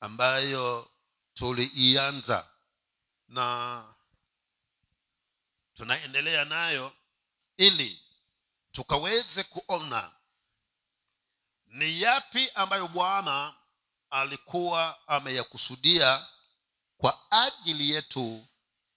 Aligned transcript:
ambayo 0.00 0.90
tuliianza 1.34 2.50
na 3.28 3.84
tunaendelea 5.74 6.44
nayo 6.44 6.92
ili 7.56 8.02
tukaweze 8.72 9.44
kuona 9.44 10.12
ni 11.66 12.02
yapi 12.02 12.50
ambayo 12.54 12.88
bwana 12.88 13.54
alikuwa 14.10 15.08
ameyakusudia 15.08 16.26
kwa 16.96 17.30
ajili 17.30 17.90
yetu 17.90 18.46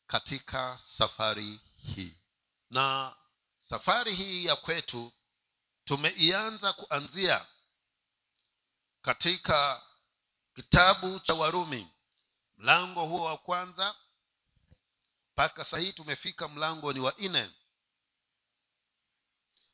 katika 0.08 0.78
safari 0.78 1.60
hii. 1.78 2.16
Na 2.70 3.16
safari 3.70 4.16
hii 4.16 4.46
ya 4.46 4.56
kwetu 4.56 5.12
tumeianza 5.86 6.74
kuanzia 6.74 7.46
katika 9.02 9.82
kitabu 10.62 11.20
cha 11.20 11.34
warumi. 11.34 11.88
Mlango 12.58 13.06
huo 13.06 13.24
wa 13.26 13.38
kwanza 13.38 13.96
mpaka 15.34 15.66
sahii 15.66 15.94
tumefika 15.94 16.48
mlango 16.48 16.94
ni 16.94 17.00
wa 17.00 17.14
nne. 17.18 17.52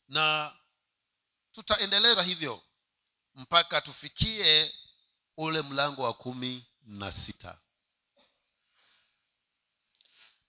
Na 0.07 0.55
tutaendeleza 1.51 2.23
hivyo 2.23 2.63
mpaka 3.35 3.81
tufikie 3.81 4.75
ule 5.37 5.61
mlango 5.61 6.03
wa 6.03 6.13
kumi 6.13 6.67
na 6.81 7.11
sita. 7.11 7.61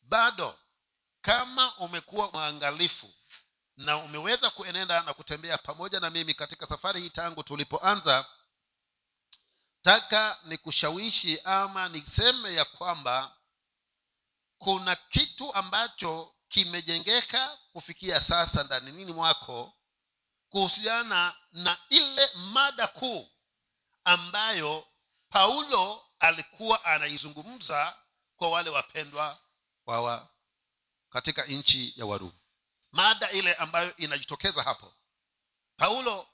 Bado 0.03 0.59
kama 1.21 1.77
umekuwa 1.77 2.31
mwangalifu 2.31 3.15
na 3.77 3.97
umeweza 3.97 4.51
kuenenda 4.51 5.03
na 5.03 5.15
kutembea 5.15 5.59
pamoja 5.59 6.01
na 6.01 6.11
mimi 6.11 6.35
katika 6.35 6.67
safari 6.67 7.01
hii 7.01 7.11
tangu 7.11 7.43
tulipoanza 7.43 8.27
taka 9.89 10.39
ni 10.45 10.59
kushawishi 10.59 11.41
ama 11.45 11.89
niseme 11.89 12.55
ya 12.55 12.65
kwamba 12.65 13.37
kuna 14.59 14.97
kitu 14.97 15.55
ambacho 15.55 16.35
kimejengeka 16.49 17.59
kufikia 17.73 18.21
sasa 18.21 18.63
ndani 18.65 18.93
nini 18.93 19.13
mwako 19.13 19.75
kuhusiana 20.49 21.37
na 21.53 21.79
ile 21.89 22.31
mada 22.35 22.87
kuu 22.87 23.31
ambayo 24.05 24.87
paulo 25.29 26.07
alikuwa 26.19 26.85
anaizungumza 26.85 27.97
kwa 28.37 28.51
wale 28.51 28.71
wapendwa 28.71 29.41
wawa 29.87 30.29
katika 31.11 31.45
nchi 31.45 31.93
ya 31.97 32.07
warumi. 32.07 32.39
Mada 32.93 33.31
ile 33.31 33.55
ambayo 33.55 33.97
inajitokeza 33.97 34.63
hapo. 34.63 34.95
Paulo 35.77 36.29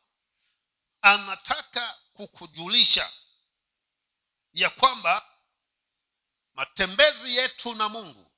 anataka 1.02 1.98
kukujulisha 2.12 3.12
ya 4.54 4.70
kwamba 4.70 5.26
matembezi 6.54 7.36
yetu 7.36 7.74
na 7.74 7.88
mungu 7.88 8.30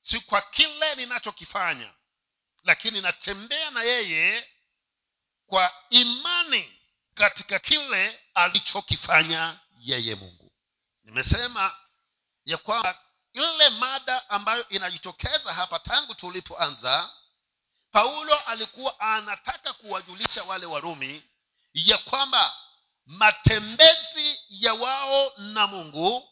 si 0.00 0.20
kwa 0.20 0.42
kile 0.42 0.94
ninachokifanya 0.94 1.94
lakini 2.64 3.00
natembea 3.00 3.70
na 3.70 3.82
yeye 3.82 4.48
kwa 5.46 5.74
imani 5.90 6.78
katika 7.14 7.58
kile 7.58 8.20
alichokifanya 8.34 9.60
yeye 9.78 10.14
mungu. 10.14 10.52
Nimesema 11.04 11.76
ya 12.44 12.56
kwamba 12.56 12.98
ile 13.32 13.70
mada 13.70 14.30
ambayo 14.30 14.68
inajitokeza 14.68 15.52
hapa 15.54 15.78
tangu 15.78 16.14
tulipoanza 16.14 17.10
paulo 17.92 18.38
alikuwa 18.38 19.00
anataka 19.00 19.72
kuwajulisha 19.72 20.44
wale 20.44 20.66
warumi 20.66 21.22
ya 21.74 21.98
kwamba 21.98 22.56
matembezi 23.06 24.40
ya 24.48 24.74
wao 24.74 25.32
na 25.38 25.66
mungu 25.66 26.28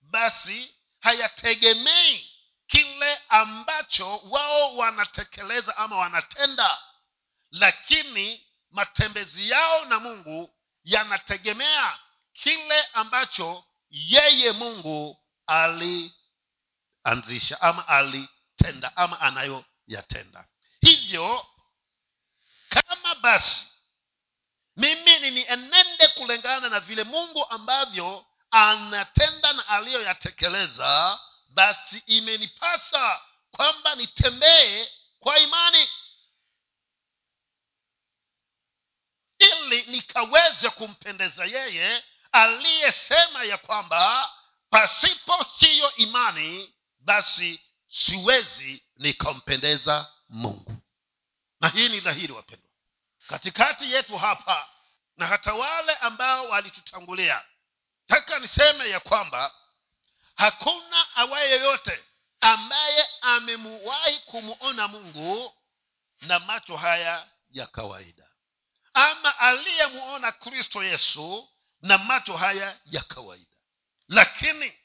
basi 0.00 0.74
hayategemei 1.00 2.30
kile 2.66 3.20
ambacho 3.28 4.16
wao 4.16 4.76
wanatekeleza 4.76 5.76
ama 5.76 5.96
wanatenda. 5.98 6.78
Lakini 7.50 8.46
matembezi 8.70 9.50
yao 9.50 9.84
na 9.84 10.00
mungu 10.00 10.54
yanategemea 10.84 11.98
kile 12.32 12.82
ambacho 12.82 13.64
yeye 13.90 14.52
mungu 14.52 15.22
alianzisha 15.46 17.60
ama 17.60 17.88
alitenda 17.88 18.96
ama 18.96 19.20
anayoyatenda. 19.20 20.48
Hivyo 20.80 21.46
kama 22.68 23.14
basi 23.14 23.64
mimi 24.76 25.18
ninienende 25.18 26.08
kulingana 26.08 26.68
na 26.68 26.80
vile 26.80 27.04
mungu 27.04 27.46
ambavyo 27.50 28.26
anatenda 28.50 29.52
na 29.52 29.68
aliyoyatekeleza 29.68 31.20
basi 31.48 32.02
imenipasa 32.06 33.22
kwamba 33.50 33.94
nitembee 33.94 34.88
kwa 35.18 35.38
imani. 35.38 35.88
Ili 39.38 39.82
nikaweze 39.82 40.70
kumpendeza 40.70 41.44
yeye 41.44 42.04
aliyesema 42.32 43.44
ya 43.44 43.58
kwamba 43.58 44.32
pasipo 44.70 45.44
siyo 45.58 45.96
imani 45.96 46.74
basi 46.98 47.60
siwezi 47.88 48.84
nikampendeza 48.96 50.12
mungu. 50.28 50.76
Na 51.60 51.68
hii 51.68 51.88
ni 51.88 52.00
dhahiri 52.00 52.32
wapendwa 52.32 52.63
katikati 53.28 53.92
yetu 53.92 54.16
hapa 54.18 54.68
na 55.16 55.26
hata 55.26 55.54
wale 55.54 55.94
ambao 55.94 56.48
walitutangulia 56.48 57.44
taka 58.06 58.38
niseme 58.38 58.88
ya 58.90 59.00
kwamba 59.00 59.54
hakuna 60.34 61.16
awaye 61.16 61.50
yoyote 61.50 62.04
ambaye 62.40 63.08
amemuwahi 63.20 64.18
kumuona 64.18 64.88
mungu 64.88 65.54
na 66.20 66.38
macho 66.38 66.76
haya 66.76 67.28
ya 67.50 67.66
kawaida. 67.66 68.28
Ama 68.94 69.38
aliyemuona 69.38 70.32
kristo 70.32 70.84
yesu 70.84 71.48
na 71.82 71.98
macho 71.98 72.36
haya 72.36 72.78
ya 72.84 73.02
kawaida. 73.02 73.56
Lakini 74.08 74.78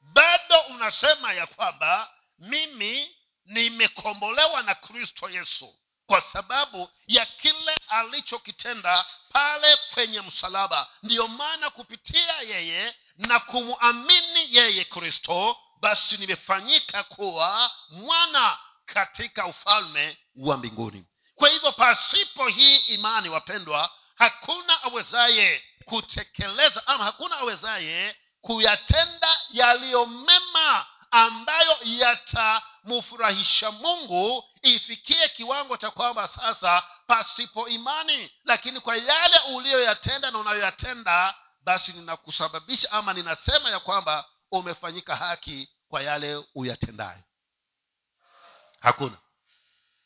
bado 0.00 0.60
unasema 0.60 1.32
ya 1.32 1.46
kwamba 1.46 2.14
mimi 2.38 3.16
nimekombolewa 3.44 4.62
na 4.62 4.74
kristo 4.74 5.30
yesu 5.30 5.78
kwa 6.08 6.20
sababu 6.20 6.90
ya 7.06 7.26
kile 7.26 7.76
alichokitenda 7.88 9.06
pale 9.32 9.76
kwenye 9.94 10.20
msalaba. 10.20 10.88
Ndiyo 11.02 11.28
maana 11.28 11.70
kupitia 11.70 12.40
yeye 12.40 12.94
na 13.16 13.38
kumwamini 13.40 14.56
yeye 14.56 14.84
kristo 14.84 15.56
basi 15.80 16.16
nimefanyika 16.16 17.02
kuwa 17.02 17.70
mwana 17.90 18.58
katika 18.86 19.46
ufalme 19.46 20.18
wa 20.36 20.56
mbinguni. 20.56 21.06
Kwa 21.34 21.48
hivyo 21.48 21.72
pasipo 21.72 22.48
hii 22.48 22.76
imani 22.76 23.28
wapendwa 23.28 23.90
hakuna 24.14 24.82
awezaye 24.82 25.64
kutekeleza 25.84 26.86
ama 26.86 27.04
hakuna 27.04 27.38
awezaye 27.38 28.16
kuyatenda 28.40 29.40
yaliyo 29.50 30.06
mema 30.06 30.86
ambayo 31.10 31.78
yatamfurahisha 31.84 33.70
mungu 33.72 34.44
ifikie 34.62 35.28
kiwango 35.28 35.76
cha 35.76 35.90
kwamba 35.90 36.28
sasa 36.28 36.82
pasipo 37.06 37.68
imani. 37.68 38.32
Lakini 38.44 38.80
kwa 38.80 38.96
yale 38.96 39.38
uliyoyatenda 39.38 40.30
na 40.30 40.38
unayoyatenda 40.38 41.34
basi 41.60 41.92
ninakusababisha 41.92 42.92
ama 42.92 43.14
ninasema 43.14 43.70
ya 43.70 43.80
kwamba 43.80 44.24
umefanyika 44.50 45.16
haki 45.16 45.68
kwa 45.88 46.02
yale 46.02 46.44
uyatendayo. 46.54 47.22
Hakuna. 48.80 49.18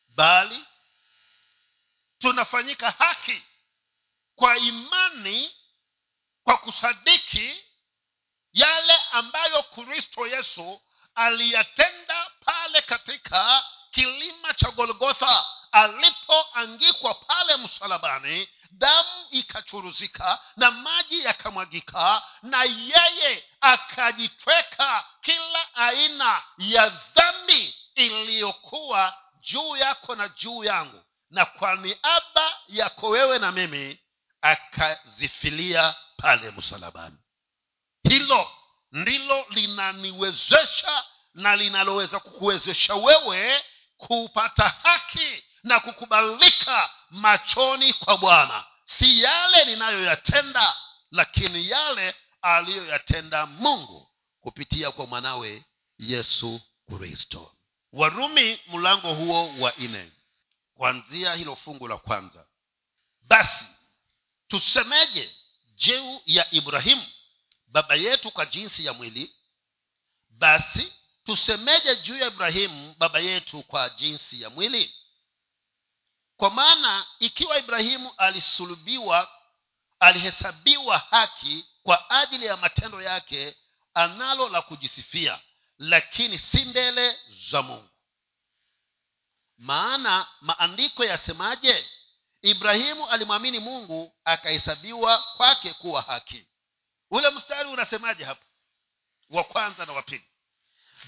Bali 0.08 0.64
tunafanyika 2.18 2.90
haki 2.90 3.42
kwa 4.34 4.56
imani 4.58 5.54
kwa 6.44 6.58
kusadiki 6.58 7.64
yale 8.52 8.96
ambayo 9.12 9.62
kristo 9.62 10.26
yesu 10.26 10.80
aliyatenda 11.14 12.30
pale 12.44 12.82
katika 12.82 13.64
kilima 13.90 14.54
cha 14.54 14.70
golgotha. 14.70 15.46
Alipoangikwa 15.72 17.14
pale 17.14 17.56
msalabani 17.56 18.48
damu 18.70 19.26
ikachuruzika 19.30 20.38
na 20.56 20.70
maji 20.70 21.24
yakamwagika 21.24 22.22
na 22.42 22.62
yeye 22.64 23.44
akajitweka 23.60 25.04
kila 25.20 25.74
aina 25.74 26.42
ya 26.58 26.88
dhambi 26.88 27.74
iliyokuwa 27.94 29.16
juu 29.40 29.76
yako 29.76 30.14
na 30.14 30.28
juu 30.28 30.64
yangu. 30.64 31.02
Na 31.30 31.44
kwa 31.44 31.76
niaba 31.76 32.56
yako 32.68 33.08
wewe 33.08 33.38
na 33.38 33.52
mimi 33.52 34.00
akazifilia 34.42 35.94
pale 36.16 36.50
msalabani. 36.50 37.18
Hilo 38.02 38.50
ndilo 38.92 39.46
linaniwezesha 39.50 41.04
na 41.34 41.56
linaloweza 41.56 42.20
kukuwezesha 42.20 42.94
wewe 42.94 43.64
kupata 43.96 44.68
haki 44.68 45.42
na 45.62 45.80
kukubalika 45.80 46.90
machoni 47.10 47.92
kwa 47.92 48.18
bwana. 48.18 48.64
Si 48.84 49.22
yale 49.22 49.64
ninayoyatenda 49.64 50.76
lakini 51.10 51.68
yale 51.70 52.14
aliyoyatenda 52.42 53.46
mungu 53.46 54.08
kupitia 54.40 54.90
kwa 54.90 55.06
mwanawe 55.06 55.64
yesu 55.98 56.60
kristo. 56.98 57.54
Warumi 57.92 58.60
mlango 58.66 59.14
huo 59.14 59.54
wa 59.58 59.72
nne. 59.78 60.12
Kuanzia 60.74 61.34
hilo 61.34 61.56
fungu 61.56 61.88
la 61.88 61.96
kwanza. 61.96 62.46
Basi 63.22 63.64
tusemeje 64.48 65.34
jeu 65.74 66.20
ya 66.26 66.54
ibrahimu 66.54 67.06
baba 67.72 67.94
yetu 67.94 68.30
kwa 68.30 68.46
jinsi 68.46 68.84
ya 68.86 68.92
mwili 68.92 69.34
basi 70.28 70.92
tusemeje 71.24 71.96
juu 71.96 72.16
ya 72.16 72.26
ibrahimu 72.26 72.94
baba 72.98 73.18
yetu 73.18 73.62
kwa 73.62 73.88
jinsi 73.90 74.42
ya 74.42 74.50
mwili? 74.50 74.94
Kwa 76.36 76.50
maana 76.50 77.06
ikiwa 77.18 77.58
ibrahimu 77.58 78.14
alisulubiwa 78.16 79.30
alihesabiwa 80.00 80.98
haki 80.98 81.64
kwa 81.82 82.10
ajili 82.10 82.46
ya 82.46 82.56
matendo 82.56 83.02
yake 83.02 83.56
analo 83.94 84.48
la 84.48 84.62
kujisifia 84.62 85.40
lakini 85.78 86.38
si 86.38 86.64
mbele 86.64 87.18
za 87.50 87.62
mungu. 87.62 87.88
Maana 89.58 90.26
maandiko 90.40 91.04
yasemaje? 91.04 91.88
Ibrahimu 92.42 93.06
alimwamini 93.08 93.58
mungu 93.58 94.16
akahesabiwa 94.24 95.18
kwake 95.36 95.72
kuwa 95.74 96.02
haki 96.02 96.46
ule 97.12 97.30
mstari 97.30 97.68
unasemaje 97.68 98.24
hapo 98.24 98.42
wa 99.30 99.44
kwanza 99.44 99.86
na 99.86 99.92
wa 99.92 100.02
pili. 100.02 100.24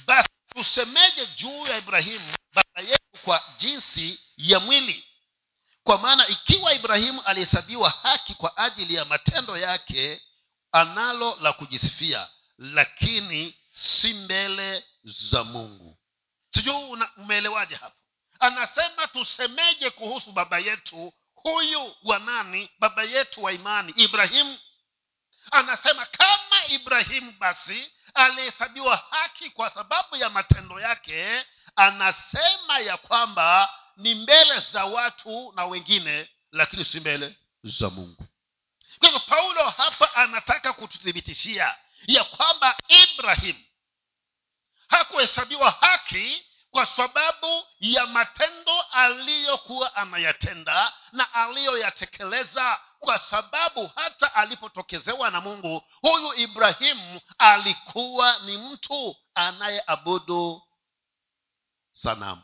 Basi 0.06 0.28
tusemeje 0.54 1.26
juu 1.26 1.66
ya 1.66 1.78
ibrahimu 1.78 2.34
baba 2.54 2.80
yetu 2.90 3.18
kwa 3.24 3.44
jinsi 3.58 4.20
ya 4.36 4.60
mwili? 4.60 5.04
Kwa 5.82 5.98
maana 5.98 6.28
ikiwa 6.28 6.74
ibrahimu 6.74 7.22
alihesabiwa 7.22 7.90
haki 7.90 8.34
kwa 8.34 8.56
ajili 8.56 8.94
ya 8.94 9.04
matendo 9.04 9.56
yake 9.56 10.22
analo 10.72 11.36
la 11.40 11.52
kujisifia 11.52 12.28
lakini 12.58 13.54
si 13.72 14.14
mbele 14.14 14.84
za 15.04 15.44
mungu. 15.44 15.98
Sijui 16.50 16.74
umeelewaje 17.16 17.74
hapo? 17.74 17.96
Anasema 18.40 19.06
tusemeje 19.06 19.90
kuhusu 19.90 20.32
baba 20.32 20.58
yetu? 20.58 21.12
Huyu 21.34 21.94
wa 22.04 22.18
nani? 22.18 22.70
Baba 22.78 23.02
yetu 23.02 23.42
wa 23.42 23.52
imani 23.52 23.92
ibrahimu 23.96 24.58
anasema 25.50 26.06
kama 26.06 26.66
ibrahimu 26.68 27.32
basi 27.32 27.92
alihesabiwa 28.14 28.96
haki 29.10 29.50
kwa 29.50 29.70
sababu 29.70 30.16
ya 30.16 30.30
matendo 30.30 30.80
yake 30.80 31.46
anasema 31.76 32.78
ya 32.78 32.96
kwamba 32.96 33.68
ni 33.96 34.14
mbele 34.14 34.60
za 34.72 34.84
watu 34.84 35.52
na 35.56 35.64
wengine 35.64 36.28
lakini 36.52 36.84
si 36.84 37.00
mbele 37.00 37.38
za 37.62 37.90
mungu. 37.90 38.26
Kwa 38.98 39.08
hivyo 39.08 39.20
paulo 39.20 39.70
hapa 39.70 40.14
anataka 40.14 40.72
kututhibitishia 40.72 41.76
ya 42.06 42.24
kwamba 42.24 42.76
ibrahim 42.88 43.56
hakuhesabiwa 44.88 45.70
haki 45.70 46.46
kwa 46.70 46.86
sababu 46.86 47.66
ya 47.80 48.06
matendo 48.06 48.80
aliyokuwa 48.92 49.96
anayatenda 49.96 50.92
na 51.12 51.34
aliyoyatekeleza 51.34 52.80
kwa 53.04 53.18
sababu 53.18 53.90
hata 53.96 54.34
alipotokezewa 54.34 55.30
na 55.30 55.40
mungu 55.40 55.82
huyu 56.02 56.34
ibrahimu 56.34 57.20
alikuwa 57.38 58.38
ni 58.38 58.58
mtu 58.58 59.16
anayeabudu 59.34 60.62
sanamu. 61.92 62.42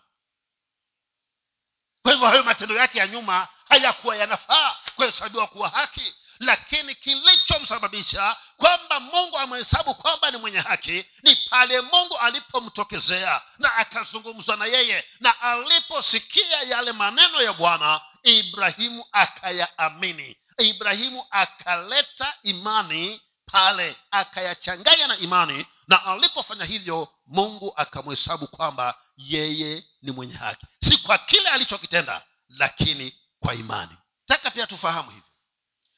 Kwa 2.02 2.12
hivyo 2.12 2.28
hayo 2.28 2.42
matendo 2.42 2.74
yake 2.76 2.98
ya 2.98 3.06
nyuma 3.06 3.48
hayakuwa 3.68 4.16
yanafaa 4.16 4.76
kuhesabiwa 4.96 5.46
kuwa 5.46 5.68
haki 5.68 6.14
lakini 6.40 6.94
kilichomsababisha 6.94 8.36
kwamba 8.56 9.00
mungu 9.00 9.38
amehesabu 9.38 9.94
kwamba 9.94 10.30
ni 10.30 10.36
mwenye 10.36 10.58
haki 10.58 11.04
ni 11.22 11.36
pale 11.36 11.80
mungu 11.80 12.18
alipomtokezea 12.18 13.42
na 13.58 13.74
akazungumzwa 13.76 14.56
na 14.56 14.66
yeye 14.66 15.04
na 15.20 15.40
aliposikia 15.40 16.62
yale 16.62 16.92
maneno 16.92 17.42
ya 17.42 17.52
bwana 17.52 18.00
ibrahimu 18.22 19.04
akayaamini 19.12 20.36
ibrahimu 20.58 21.26
akaleta 21.30 22.34
imani 22.42 23.20
pale 23.46 23.96
akayachanganya 24.10 25.06
na 25.06 25.16
imani 25.18 25.66
na 25.88 26.04
alipofanya 26.04 26.64
hivyo 26.64 27.08
mungu 27.26 27.72
akamhesabu 27.76 28.46
kwamba 28.46 28.94
yeye 29.16 29.84
ni 30.02 30.12
mwenye 30.12 30.34
haki. 30.34 30.66
Si 30.84 30.96
kwa 30.96 31.18
kile 31.18 31.48
alichokitenda 31.48 32.22
lakini 32.48 33.14
kwa 33.40 33.54
imani. 33.54 33.96
Taka 34.26 34.50
pia 34.50 34.66
tufahamu 34.66 35.10
hivyo 35.10 35.24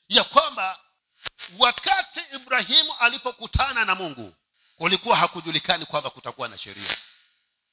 ya 0.08 0.25
kwamba 0.25 0.78
wakati 1.58 2.20
ibrahimu 2.34 2.93
alipokutana 3.00 3.84
na 3.84 3.94
mungu 3.94 4.34
kulikuwa 4.76 5.16
hakujulikani 5.16 5.87
kwamba 5.87 6.10
kutakuwa 6.10 6.49
na 6.49 6.58
sheria. 6.58 6.96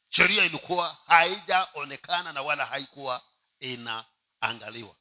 Sheria 0.10 0.46
ilikuwa 0.46 0.98
haijaonekana 1.08 2.34
na 2.34 2.42
wala 2.42 2.66
haikuwa 2.66 3.22
inaangaliwa 3.60 4.96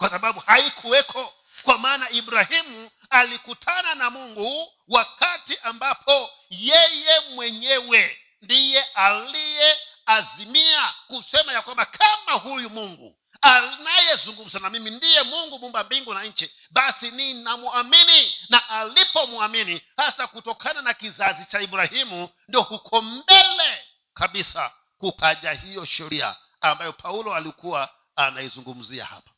kwa 0.00 0.10
sababu 0.10 0.40
haikuweko. 0.40 1.34
Kwa 1.62 1.78
maana 1.78 2.10
ibrahimu 2.10 2.90
alikutana 3.10 3.94
na 3.94 4.10
mungu 4.10 4.72
wakati 4.88 5.58
ambapo 5.62 6.30
yeye 6.50 7.20
mwenyewe 7.34 8.18
ndiye 8.42 8.82
aliyeazimia 8.84 10.94
kusema 11.06 11.52
ya 11.52 11.62
kwamba 11.62 11.84
kama 11.86 12.32
huyu 12.32 12.70
mungu 12.70 13.16
anayezungumza 13.42 14.58
na 14.58 14.70
mimi 14.70 14.90
ndiye 14.90 15.22
mungu 15.22 15.58
mumba 15.58 15.84
mbingu 15.84 16.14
na 16.14 16.24
nchi 16.24 16.50
basi 16.70 17.10
ninamwamini. 17.10 18.34
Na 18.48 18.68
alipomwamini 18.68 19.82
hasa 19.96 20.26
kutokana 20.26 20.82
na 20.82 20.94
kizazi 20.94 21.44
cha 21.44 21.60
ibrahimu 21.60 22.28
ndio 22.48 22.62
huko 22.62 23.02
mbele 23.02 23.84
kabisa 24.14 24.72
kukaja 24.98 25.52
hiyo 25.52 25.84
sheria 25.84 26.36
ambayo 26.60 26.92
paulo 26.92 27.34
alikuwa 27.34 27.88
anaizungumzia 28.16 29.04
hapa 29.04 29.30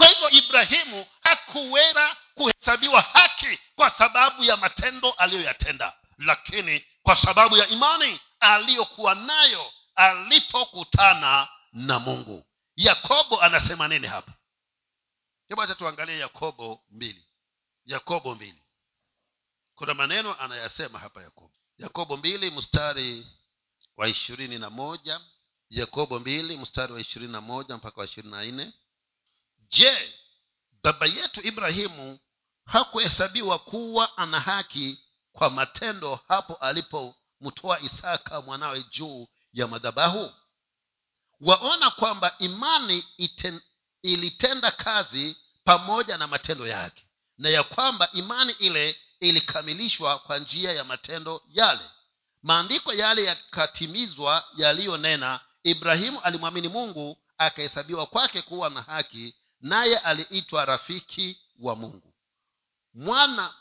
kwa 0.00 0.08
hivyo 0.08 0.30
ibrahimu 0.30 1.06
hakuweza 1.20 2.16
kuhesabiwa 2.34 3.00
haki 3.00 3.58
kwa 3.76 3.90
sababu 3.90 4.44
ya 4.44 4.56
matendo 4.56 5.10
aliyoyatenda 5.12 5.96
lakini 6.18 6.84
kwa 7.02 7.16
sababu 7.16 7.56
ya 7.56 7.68
imani 7.68 8.20
aliyokuwa 8.40 9.14
nayo 9.14 9.72
alipokutana 9.94 11.48
na 11.72 11.98
mungu. 11.98 12.46
Yakobo 12.76 13.42
anasema 13.42 13.88
nini 13.88 14.06
hapa? 14.06 14.32
Hebu 15.48 15.62
acha 15.62 15.74
tuangalie 15.74 16.18
yakobo 16.18 16.84
mbili. 16.90 17.24
Yakobo 17.84 18.34
mbili. 18.34 18.64
Kuna 19.74 19.94
maneno 19.94 20.34
anayasema 20.40 20.98
hapa 20.98 21.22
yakobo. 21.22 21.54
Yakobo 21.78 22.16
mbili 22.16 22.50
mstari 22.50 23.26
wa 23.96 24.08
ishirini 24.08 24.58
na 24.58 24.70
moja. 24.70 25.20
Yakobo 25.70 26.18
mbili 26.18 26.56
mstari 26.56 26.92
wa 26.92 27.00
ishirini 27.00 27.32
na 27.32 27.40
moja 27.40 27.76
mpaka 27.76 28.00
wa 28.00 28.06
ishirini 28.06 28.30
na 28.32 28.44
nne 28.44 28.72
je 29.70 30.14
baba 30.82 31.06
yetu 31.06 31.46
ibrahimu 31.46 32.18
hakuhesabiwa 32.64 33.58
kuwa 33.58 34.16
ana 34.18 34.40
haki 34.40 34.98
kwa 35.32 35.50
matendo 35.50 36.20
hapo 36.28 36.54
alipomtoa 36.54 37.80
isaka 37.80 38.40
mwanawe 38.40 38.82
juu 38.90 39.28
ya 39.52 39.66
madhabahu? 39.68 40.32
Waona 41.40 41.90
kwamba 41.90 42.34
imani 42.38 43.04
iten, 43.16 43.60
ilitenda 44.02 44.70
kazi 44.70 45.36
pamoja 45.64 46.18
na 46.18 46.26
matendo 46.26 46.66
yake 46.66 47.06
na 47.38 47.48
ya 47.48 47.62
kwamba 47.62 48.08
imani 48.12 48.52
ile 48.58 48.96
ilikamilishwa 49.20 50.18
kwa 50.18 50.38
njia 50.38 50.72
ya 50.72 50.84
matendo 50.84 51.42
yale. 51.48 51.90
Maandiko 52.42 52.92
yale 52.92 53.24
yakatimizwa 53.24 54.44
yaliyonena 54.56 55.40
ibrahimu 55.62 56.20
alimwamini 56.20 56.68
mungu 56.68 57.18
akahesabiwa 57.38 58.06
kwake 58.06 58.42
kuwa 58.42 58.70
na 58.70 58.82
haki 58.82 59.34
naye 59.60 59.98
aliitwa 59.98 60.64
rafiki 60.64 61.40
wa 61.60 61.76
mungu. 61.76 62.14
Mwana 62.94 63.54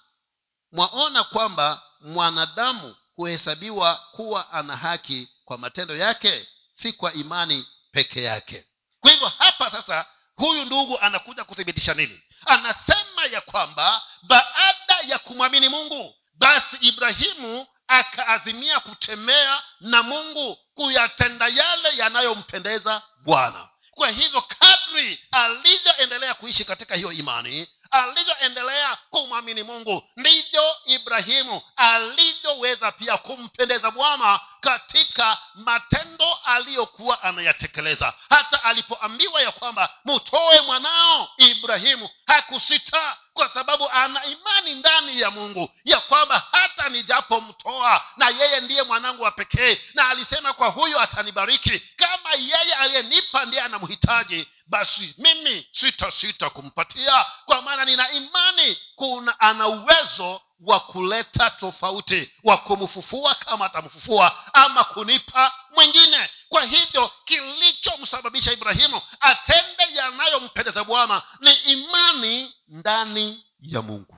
mwaona 0.71 1.23
kwamba 1.23 1.81
mwanadamu 2.01 2.95
huhesabiwa 3.15 3.95
kuwa 3.95 4.51
ana 4.51 4.75
haki 4.77 5.29
kwa 5.45 5.57
matendo 5.57 5.95
yake 5.95 6.47
si 6.81 6.93
kwa 6.93 7.13
imani 7.13 7.67
peke 7.91 8.23
yake. 8.23 8.65
Kwa 8.99 9.11
hivyo 9.11 9.27
hapa 9.37 9.71
sasa 9.71 10.05
huyu 10.35 10.65
ndugu 10.65 10.99
anakuja 10.99 11.43
kuthibitisha 11.43 11.93
nini? 11.93 12.21
Anasema 12.45 13.25
ya 13.31 13.41
kwamba 13.41 14.03
baada 14.23 14.99
ya 15.07 15.19
kumwamini 15.19 15.69
mungu 15.69 16.15
basi 16.33 16.75
ibrahimu 16.81 17.67
akaazimia 17.87 18.79
kutembea 18.79 19.63
na 19.79 20.03
mungu 20.03 20.57
kuyatenda 20.73 21.47
yale 21.47 21.97
yanayompendeza 21.97 23.01
bwana 23.23 23.69
kwa 23.99 24.09
hivyo 24.09 24.41
kadri 24.41 25.19
alivyoendelea 25.31 26.33
kuishi 26.33 26.65
katika 26.65 26.95
hiyo 26.95 27.11
imani 27.11 27.67
alivyoendelea 27.91 28.97
kumwamini 29.09 29.63
mungu 29.63 30.03
ndivyo 30.17 30.75
ibrahimu 30.85 31.61
alivyoweza 31.75 32.91
pia 32.91 33.17
kumpendeza 33.17 33.91
bwana 33.91 34.39
katika 34.61 35.37
matendo 35.55 36.33
aliyokuwa 36.45 37.23
anayatekeleza 37.23 38.13
hata 38.29 38.63
alipoambiwa 38.63 39.41
ya 39.41 39.51
kwamba 39.51 39.89
mutoe 40.05 40.61
mwanao 40.61 41.29
ibrahimu 41.37 42.09
hakusita 42.27 43.17
kwa 43.39 43.49
sababu 43.49 43.89
ana 43.89 44.25
imani 44.25 44.75
ndani 44.75 45.19
ya 45.19 45.31
mungu 45.31 45.69
ya 45.85 45.99
kwamba 45.99 46.47
hata 46.51 46.89
nijapomtoa 46.89 48.03
na 48.17 48.29
yeye 48.29 48.61
ndiye 48.61 48.83
mwanangu 48.83 49.23
wa 49.23 49.31
pekee 49.31 49.81
na 49.93 50.09
alisema 50.09 50.53
kwa 50.53 50.67
huyo 50.67 50.99
atanibariki 51.01 51.79
kama 51.79 52.33
yeye 52.33 52.73
aliyenipa 52.73 53.45
ndiye 53.45 53.61
anamhitaji 53.61 54.47
basi 54.67 55.15
mimi 55.17 55.67
sita 55.71 56.11
sita 56.11 56.49
kumpatia 56.49 57.25
kwa 57.45 57.61
maana 57.61 57.85
nina 57.85 58.11
imani 58.11 58.77
kuna 58.95 59.39
ana 59.39 59.67
uwezo 59.67 60.41
wa 60.59 60.79
kuleta 60.79 61.49
tofauti 61.49 62.31
wa 62.43 62.57
kumfufua 62.57 63.35
kama 63.35 63.65
atamfufua 63.65 64.53
ama 64.53 64.83
kunipa 64.83 65.53
mwingine. 65.75 66.29
Kwa 66.49 66.65
hivyo 66.65 67.11
kilichomsababisha 67.25 68.51
ibrahimu 68.51 69.01
atende 69.19 69.83
yanayompendeza 69.95 70.83
bwana 70.83 71.21
ni 71.39 71.51
imani 71.53 72.53
ndani 72.67 73.43
ya 73.59 73.81
mungu. 73.81 74.17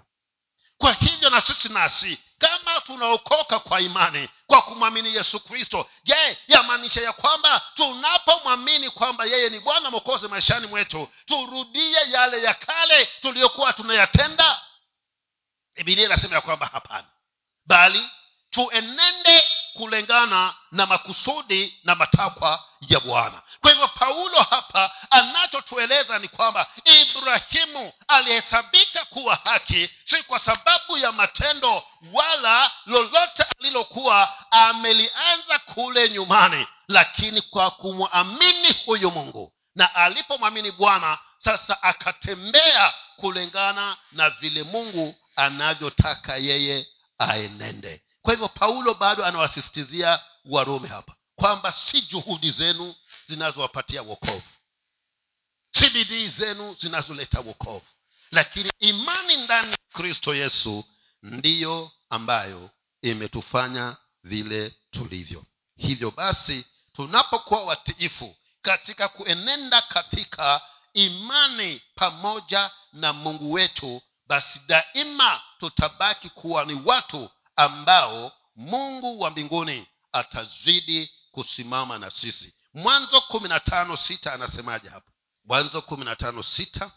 Kwa 0.77 0.93
hivyo 0.93 1.29
na 1.29 1.41
sisi 1.41 1.69
nasi 1.69 2.19
kama 2.37 2.81
tunaokoka 2.81 3.59
kwa 3.59 3.81
imani 3.81 4.29
kwa 4.47 4.61
kumwamini 4.61 5.15
yesu 5.15 5.39
kristo 5.39 5.89
je 6.03 6.37
yamaanisha 6.47 7.01
ya 7.01 7.13
kwamba 7.13 7.61
tunapomwamini 7.75 8.89
kwamba 8.89 9.25
yeye 9.25 9.49
ni 9.49 9.59
bwana 9.59 9.89
mokozi 9.91 10.27
maishani 10.27 10.67
mwetu 10.67 11.07
turudie 11.25 11.97
yale 12.11 12.43
ya 12.43 12.53
kale 12.53 13.05
tuliyokuwa 13.21 13.73
tunayatenda 13.73 14.61
bibilia 15.75 16.05
inasema 16.05 16.35
ya 16.35 16.41
kwamba 16.41 16.65
hapana. 16.73 17.07
Bali 17.65 18.09
tuenende 18.49 19.43
kulingana 19.73 20.53
na 20.71 20.85
makusudi 20.85 21.79
na 21.83 21.95
matakwa 21.95 22.63
ya 22.89 22.99
bwana. 22.99 23.41
Kwa 23.61 23.71
hivyo 23.71 23.87
paulo 23.87 24.41
hapa 24.49 24.91
anachotueleza 25.09 26.19
ni 26.19 26.27
kwamba 26.27 26.67
ibrahimu 26.85 27.93
alihesabika 28.07 29.05
kuwa 29.05 29.35
haki 29.43 29.89
si 30.05 30.23
kwa 30.23 30.39
sababu 30.39 30.97
ya 30.97 31.11
matendo 31.11 31.83
wala 32.13 32.71
lolote 32.85 33.43
alilokuwa 33.59 34.51
amelianza 34.51 35.59
kule 35.59 36.09
nyumani 36.09 36.67
lakini 36.87 37.41
kwa 37.41 37.71
kumwamini 37.71 38.73
huyu 38.85 39.11
mungu. 39.11 39.53
Na 39.75 39.95
alipomwamini 39.95 40.71
bwana 40.71 41.17
sasa 41.37 41.83
akatembea 41.83 42.93
kulingana 43.15 43.97
na 44.11 44.29
vile 44.29 44.63
mungu 44.63 45.15
anavyotaka 45.35 46.37
yeye 46.37 46.87
aenende. 47.19 48.03
Kwa 48.21 48.33
hivyo 48.33 48.47
paulo 48.47 48.93
bado 48.93 49.25
anawasisitizia 49.25 50.19
warumi 50.45 50.87
hapa 50.87 51.15
kwamba 51.35 51.71
si 51.71 52.01
juhudi 52.01 52.51
zenu 52.51 52.95
zinazowapatia 53.27 54.01
wokovu. 54.01 54.49
Si 55.71 55.89
bidii 55.89 56.27
zenu 56.27 56.75
zinazoleta 56.79 57.39
wokovu. 57.39 57.85
Lakini 58.31 58.71
imani 58.79 59.37
ndani 59.37 59.71
ya 59.71 59.77
kristo 59.93 60.35
yesu 60.35 60.85
ndiyo 61.23 61.91
ambayo 62.09 62.69
imetufanya 63.01 63.97
vile 64.23 64.73
tulivyo. 64.91 65.45
Hivyo 65.77 66.11
basi 66.11 66.65
tunapokuwa 66.93 67.63
watiifu 67.63 68.35
katika 68.61 69.07
kuenenda 69.07 69.81
katika 69.81 70.61
imani 70.93 71.81
pamoja 71.95 72.71
na 72.93 73.13
mungu 73.13 73.51
wetu 73.51 74.01
basi 74.31 74.59
daima 74.67 75.41
tutabaki 75.59 76.29
kuwa 76.29 76.65
ni 76.65 76.81
watu 76.85 77.29
ambao 77.55 78.31
mungu 78.55 79.19
wa 79.19 79.29
mbinguni 79.29 79.87
atazidi 80.11 81.11
kusimama 81.31 81.97
na 81.99 82.09
sisi. 82.11 82.53
Mwanzo 82.73 83.21
kumi 83.21 83.49
na 83.49 83.59
tano 83.59 83.97
sita 83.97 84.33
anasemaje 84.33 84.89
hapo? 84.89 85.11
Mwanzo 85.45 85.81
kumi 85.81 86.05
na 86.05 86.15
tano 86.15 86.43
sita. 86.43 86.91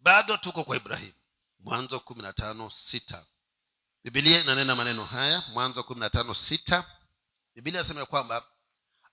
Bado 0.00 0.36
tuko 0.36 0.64
kwa 0.64 0.76
ibrahimu. 0.76 1.12
Mwanzo 1.58 2.00
kumi 2.00 2.22
na 2.22 2.32
tano 2.32 2.70
sita. 2.70 3.24
Bibilia 4.04 4.40
inanena 4.40 4.74
maneno 4.74 5.04
haya 5.04 5.42
mwanzo 5.52 5.82
kumi 5.82 6.00
na 6.00 6.10
tano 6.10 6.34
sita. 6.34 6.84
Bibilia 7.54 7.80
inasema 7.80 8.06
kwamba 8.06 8.44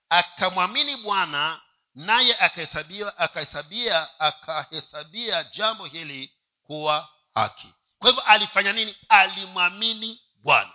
akamwamini 0.08 0.96
bwana 0.96 1.60
naye 1.94 2.36
akahesabia 2.38 3.18
akahesabia 3.18 4.20
akahesabia 4.20 5.44
jambo 5.44 5.86
hili 5.86 6.34
kuwa 6.62 7.08
haki. 7.34 7.68
Kwa 7.98 8.10
hivyo 8.10 8.24
alifanya 8.24 8.72
nini? 8.72 8.96
Alimwamini 9.08 10.20
bwana. 10.34 10.72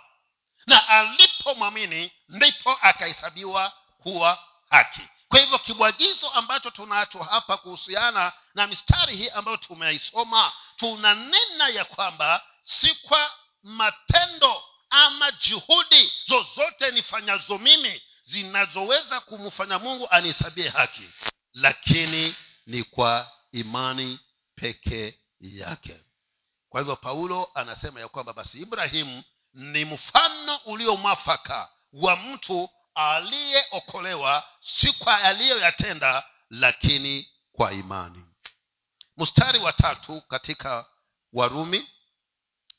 Na 0.66 0.88
alipomwamini 0.88 2.12
ndipo 2.28 2.78
akahesabiwa 2.82 3.72
kuwa 3.98 4.44
haki. 4.70 5.00
Kwa 5.28 5.40
hivyo 5.40 5.58
kibwagizo 5.58 6.30
ambacho 6.30 6.70
tunacho 6.70 7.18
hapa 7.22 7.56
kuhusiana 7.56 8.32
na 8.54 8.66
mistari 8.66 9.16
hii 9.16 9.28
ambayo 9.28 9.56
tumeisoma 9.56 10.52
tunanena 10.76 11.68
ya 11.68 11.84
kwamba 11.84 12.42
si 12.62 12.94
kwa 12.94 13.30
matendo 13.62 14.62
ama 14.90 15.30
juhudi 15.32 16.12
zozote 16.26 16.90
nifanyazo 16.90 17.58
mimi 17.58 18.02
zinazoweza 18.22 19.20
kumfanya 19.20 19.78
mungu 19.78 20.08
anihesabie 20.10 20.68
haki 20.68 21.10
lakini 21.54 22.34
ni 22.66 22.82
kwa 22.84 23.30
imani 23.52 24.18
peke 24.54 25.18
yake 25.40 26.00
kwa 26.70 26.80
hivyo 26.80 26.96
paulo 26.96 27.50
anasema 27.54 28.00
ya 28.00 28.08
kwamba 28.08 28.32
basi 28.32 28.60
ibrahimu 28.60 29.22
ni 29.52 29.84
mfano 29.84 30.56
uliomwafaka 30.56 31.70
wa 31.92 32.16
mtu 32.16 32.70
aliyeokolewa 32.94 34.44
si 34.60 34.92
kwa 34.92 35.20
aliyoyatenda 35.22 36.24
lakini 36.50 37.28
kwa 37.52 37.72
imani. 37.72 38.24
Mstari 39.16 39.58
wa 39.58 39.72
tatu 39.72 40.20
katika 40.20 40.86
warumi 41.32 41.88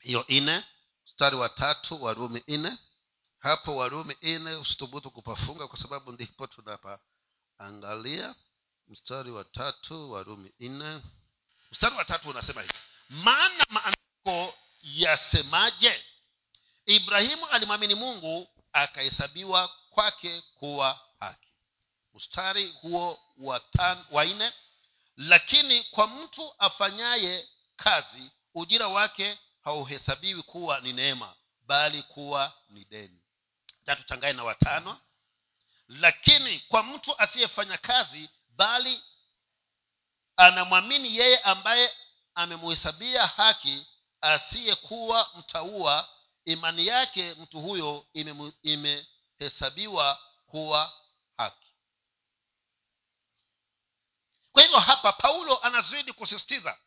hiyo 0.00 0.24
nne. 0.28 0.64
Mstari 1.06 1.36
wa 1.36 1.48
tatu 1.48 2.02
warumi 2.02 2.42
nne. 2.48 2.78
Hapo 3.38 3.76
warumi 3.76 4.16
nne 4.22 4.54
usithubutu 4.56 5.10
kupafunga 5.10 5.68
kwa 5.68 5.78
sababu 5.78 6.12
ndipo 6.12 6.46
tunapaangalia. 6.46 8.34
Mstari 8.88 9.30
wa 9.30 9.44
tatu 9.44 10.12
warumi 10.12 10.52
nne. 10.60 11.02
Mstari 11.72 11.96
wa 11.96 12.04
tatu 12.04 12.30
unasema 12.30 12.62
hivi 12.62 12.74
maana 13.12 13.64
maandiko 13.70 14.54
yasemaje? 14.82 16.04
Ibrahimu 16.86 17.46
alimwamini 17.46 17.94
mungu 17.94 18.48
akahesabiwa 18.72 19.68
kwake 19.90 20.40
kuwa 20.58 21.00
haki. 21.20 21.48
Mstari 22.14 22.66
huo 22.70 23.20
wa 24.10 24.24
nne. 24.24 24.52
Lakini 25.16 25.84
kwa 25.84 26.06
mtu 26.06 26.54
afanyaye 26.58 27.48
kazi 27.76 28.30
ujira 28.54 28.88
wake 28.88 29.38
hauhesabiwi 29.64 30.42
kuwa 30.42 30.80
ni 30.80 30.92
neema 30.92 31.34
bali 31.66 32.02
kuwa 32.02 32.52
ni 32.68 32.84
deni. 32.84 33.22
Tatuchangane 33.84 34.32
na 34.32 34.44
watano 34.44 35.00
lakini 35.88 36.60
kwa 36.60 36.82
mtu 36.82 37.18
asiyefanya 37.20 37.78
kazi 37.78 38.30
bali 38.48 39.02
anamwamini 40.36 41.16
yeye 41.18 41.38
ambaye 41.38 41.92
amemuhesabia 42.34 43.26
haki 43.26 43.86
asiyekuwa 44.20 45.30
mtaua 45.34 46.08
imani 46.44 46.86
yake 46.86 47.34
mtu 47.34 47.60
huyo 47.60 48.06
imehesabiwa 48.62 50.20
kuwa 50.46 50.92
haki. 51.36 51.74
Kwa 54.52 54.62
hivyo 54.62 54.78
hapa 54.78 55.12
paulo 55.12 55.58
anazidi 55.62 56.12
kusisitiza 56.12 56.78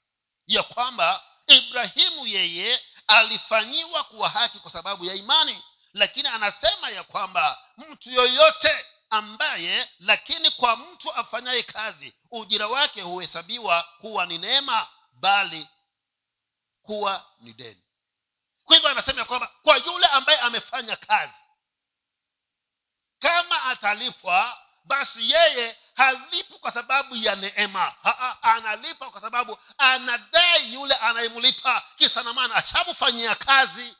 ya 0.47 0.63
kwamba 0.63 1.23
ibrahimu 1.47 2.27
yeye 2.27 2.81
alifanyiwa 3.07 4.03
kuwa 4.03 4.29
haki 4.29 4.59
kwa 4.59 4.71
sababu 4.71 5.05
ya 5.05 5.15
imani 5.15 5.63
lakini 5.93 6.27
anasema 6.27 6.89
ya 6.89 7.03
kwamba 7.03 7.59
mtu 7.77 8.11
yoyote 8.11 8.85
ambaye 9.09 9.89
lakini 9.99 10.51
kwa 10.51 10.75
mtu 10.77 11.13
afanyaye 11.13 11.63
kazi 11.63 12.15
ujira 12.31 12.67
wake 12.67 13.01
huhesabiwa 13.01 13.83
kuwa 14.01 14.25
ni 14.25 14.37
neema 14.37 14.87
bali 15.15 15.67
kuwa 16.81 17.25
ni 17.39 17.53
deni. 17.53 17.81
Kwa 18.63 18.75
hivyo 18.75 18.89
anasema 18.91 19.19
ya 19.19 19.25
kwamba 19.25 19.47
kwa 19.63 19.77
yule 19.77 20.05
ambaye 20.07 20.39
amefanya 20.39 20.95
kazi 20.95 21.33
kama 23.19 23.63
atalipwa 23.63 24.57
basi 24.83 25.31
yeye 25.31 25.77
halipi 25.95 26.53
kwa 26.53 26.71
sababu 26.71 27.15
ya 27.15 27.35
neema. 27.35 27.95
Analipa 28.41 29.09
kwa 29.11 29.21
sababu 29.21 29.57
anadai 29.77 30.73
yule 30.73 30.95
anayemlipa. 30.95 31.83
Kisa 31.97 32.23
na 32.23 32.33
maana 32.33 32.55
ashamfanyia 32.55 33.35
kazi. 33.35 33.97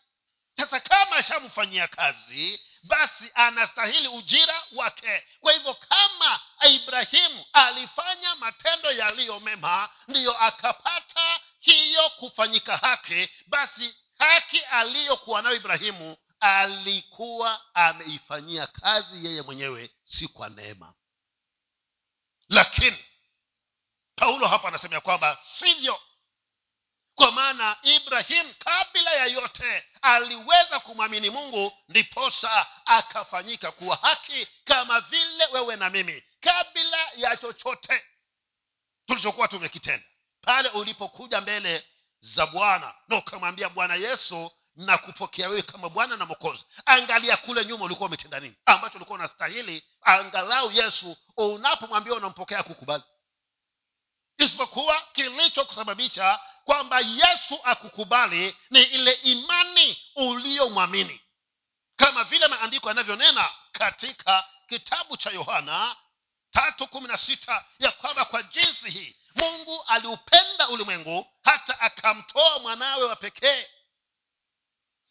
Sasa 0.57 0.79
kama 0.79 1.15
ashamfanyia 1.15 1.87
kazi 1.87 2.61
basi 2.87 3.31
anastahili 3.33 4.07
ujira 4.07 4.63
wake. 4.71 5.23
Kwa 5.39 5.53
hivyo 5.53 5.73
kama 5.73 6.39
ibrahimu 6.69 7.45
alifanya 7.53 8.35
matendo 8.35 8.91
yaliyo 8.91 9.39
mema 9.39 9.89
ndiyo 10.07 10.37
akapata 10.43 11.39
hiyo 11.59 12.09
kufanyika 12.09 12.77
haki 12.77 13.29
basi 13.47 13.95
haki 14.17 14.59
aliyokuwa 14.59 15.41
nayo 15.41 15.55
ibrahimu 15.55 16.17
alikuwa 16.39 17.61
ameifanyia 17.75 18.67
kazi 18.67 19.25
yeye 19.25 19.41
mwenyewe 19.41 19.89
si 20.03 20.27
kwa 20.27 20.49
neema. 20.49 20.93
Lakini 22.49 23.05
paulo 24.15 24.47
hapa 24.47 24.67
anasema 24.67 24.95
ya 24.95 25.01
kwamba 25.01 25.37
sivyo 25.59 26.01
kwa 27.15 27.31
maana 27.31 27.77
ibrahim 27.81 28.53
kabla 28.53 29.11
ya 29.13 29.25
yote 29.25 29.85
aliweza 30.01 30.79
kumwamini 30.79 31.29
mungu 31.29 31.73
ndiposa 31.89 32.67
akafanyika 32.85 33.71
kuwa 33.71 33.95
haki 33.95 34.47
kama 34.63 35.01
vile 35.01 35.45
wewe 35.45 35.75
na 35.75 35.89
mimi 35.89 36.23
kabla 36.39 36.97
ya 37.15 37.37
chochote 37.37 38.03
tulichokuwa 39.05 39.47
tumekitenda. 39.47 40.05
Pale 40.41 40.69
ulipokuja 40.69 41.41
mbele 41.41 41.85
za 42.19 42.45
bwana 42.47 42.93
na 43.07 43.17
ukamwambia 43.17 43.69
bwana 43.69 43.95
yesu 43.95 44.51
na 44.75 44.97
kupokea 44.97 45.49
wewe 45.49 45.61
kama 45.61 45.89
bwana 45.89 46.17
na 46.17 46.25
mokozi 46.25 46.63
angalia 46.85 47.37
kule 47.37 47.65
nyuma 47.65 47.85
ulikuwa 47.85 48.07
umetenda 48.07 48.39
nini 48.39 48.55
ambacho 48.65 48.95
ulikuwa 48.97 49.19
unastahili 49.19 49.83
angalau 50.01 50.71
yesu 50.71 51.17
unapomwambia 51.37 52.13
unampokea 52.13 52.63
kukubali 52.63 53.03
isipokuwa 54.37 55.01
kilichokusababisha 55.13 56.39
kwamba 56.63 56.99
yesu 56.99 57.59
akukubali 57.63 58.55
ni 58.69 58.83
ile 58.83 59.11
imani 59.11 59.97
uliyomwamini. 60.15 61.21
Kama 61.95 62.23
vile 62.23 62.47
maandiko 62.47 62.87
yanavyonena 62.87 63.49
katika 63.71 64.45
kitabu 64.67 65.17
cha 65.17 65.29
yohana 65.29 65.95
tatu 66.51 66.87
kumi 66.87 67.07
na 67.07 67.17
sita 67.17 67.65
ya 67.79 67.91
kwamba 67.91 68.25
kwa 68.25 68.43
jinsi 68.43 68.89
hii 68.89 69.15
mungu 69.35 69.83
aliupenda 69.87 70.67
ulimwengu 70.69 71.27
hata 71.43 71.79
akamtoa 71.79 72.59
mwanawe 72.59 73.03
wa 73.03 73.15
pekee 73.15 73.67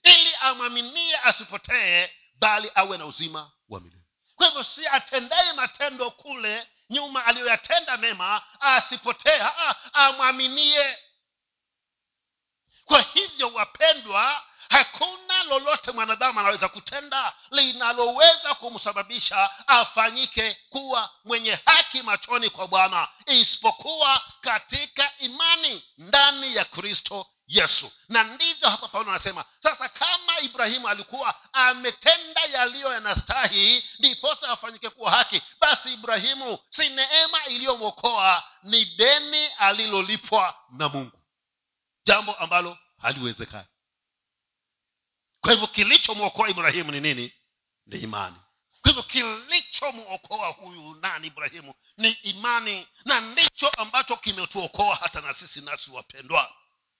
ili 0.02 0.34
amwaminie 0.40 1.16
asipotee 1.18 2.10
bali 2.34 2.70
awe 2.74 2.98
na 2.98 3.06
uzima 3.06 3.50
wa 3.68 3.80
milele. 3.80 4.02
Kwa 4.36 4.46
hivyo 4.46 4.64
si 4.64 4.86
atendaye 4.86 5.52
matendo 5.52 6.10
kule 6.10 6.66
nyuma 6.90 7.24
aliyoyatenda 7.24 7.96
mema 7.96 8.42
asipotea 8.60 9.52
amwaminie. 9.94 10.98
Kwa 12.84 13.00
hivyo 13.00 13.48
wapendwa 13.54 14.42
hakuna 14.70 15.42
lolote 15.42 15.92
mwanadamu 15.92 16.40
anaweza 16.40 16.68
kutenda 16.68 17.32
linaloweza 17.50 18.54
kumsababisha 18.54 19.50
afanyike 19.68 20.56
kuwa 20.70 21.10
mwenye 21.24 21.58
haki 21.66 22.02
machoni 22.02 22.50
kwa 22.50 22.68
bwana 22.68 23.08
isipokuwa 23.26 24.22
katika 24.40 25.18
imani 25.18 25.84
ndani 25.98 26.56
ya 26.56 26.64
kristo 26.64 27.26
yesu. 27.46 27.92
Na 28.08 28.24
ndivyo 28.24 28.68
hapa 28.68 28.88
paulo 28.88 29.10
anasema 29.10 29.44
sasa 29.62 29.88
kama 29.88 30.40
ibrahimu 30.40 30.88
alikuwa 30.88 31.34
ametenda 31.54 32.40
yaliyo 32.44 32.92
yanastahi 32.92 33.84
ndiposa 33.98 34.48
afanyike 34.48 34.90
kuwa 34.90 35.10
haki 35.10 35.42
basi 35.60 35.92
ibrahimu 35.92 36.58
si 36.70 36.88
neema 36.88 37.44
iliyomwokoa 37.46 38.44
ni 38.62 38.84
deni 38.84 39.46
alilolipwa 39.46 40.58
na 40.70 40.88
mungu. 40.88 41.20
Jambo 42.06 42.34
ambalo 42.34 42.78
haliwezekani. 42.98 43.66
Kwa 45.40 45.52
hivyo 45.52 45.66
kilichomwokoa 45.66 46.48
ibrahimu 46.48 46.92
ni 46.92 47.00
nini? 47.00 47.32
Ni 47.86 47.98
imani. 47.98 48.36
Kwa 48.82 48.90
hivyo 48.90 49.02
kilichomwokoa 49.02 50.48
huyu 50.48 50.94
nani 50.94 51.26
ibrahimu? 51.26 51.74
Ni 51.96 52.10
imani. 52.10 52.88
Na 53.04 53.20
ndicho 53.20 53.68
ambacho 53.68 54.16
kimetuokoa 54.16 54.94
hata 54.96 55.20
na 55.20 55.34
sisi 55.34 55.60
nasi 55.60 55.90
wapendwa 55.90 56.52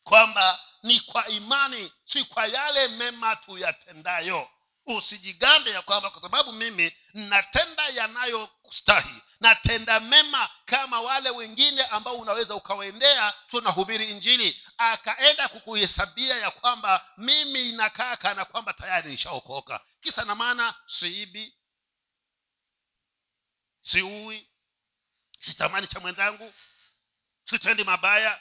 kwamba 0.05 0.61
ni 0.83 1.01
kwa 1.01 1.29
imani 1.29 1.93
si 2.05 2.25
kwa 2.25 2.47
yale 2.47 2.89
mema 2.89 3.37
tuyatendayo. 3.37 4.51
Usijigambe 4.87 5.71
ya 5.71 5.83
kwamba 5.83 6.11
kwa 6.11 6.23
sababu 6.23 6.53
mimi 6.53 6.97
natenda 7.15 7.89
yanayostahi 7.89 9.23
natenda 9.41 10.01
mema 10.01 10.51
kama 10.65 11.01
wale 11.01 11.31
wengine 11.31 11.85
ambao 11.85 12.17
unaweza 12.17 12.55
ukawaendea 12.55 13.35
tunahubiri 13.51 14.11
injili 14.11 14.63
akaenda 14.79 15.49
kukuhesabia 15.49 16.37
ya 16.37 16.51
kwamba 16.51 17.07
mimi 17.17 17.69
inakaa 17.69 18.17
kana 18.17 18.45
kwamba 18.45 18.73
tayari 18.73 19.11
nishaokoka. 19.11 19.81
Kisa 20.01 20.25
na 20.25 20.35
maana 20.35 20.75
siibi 20.87 21.55
siui 23.81 24.49
sitamani 25.41 25.87
cha 25.87 26.01
mwenzangu 26.01 26.55
sitendi 27.45 27.85
mabaya 27.85 28.41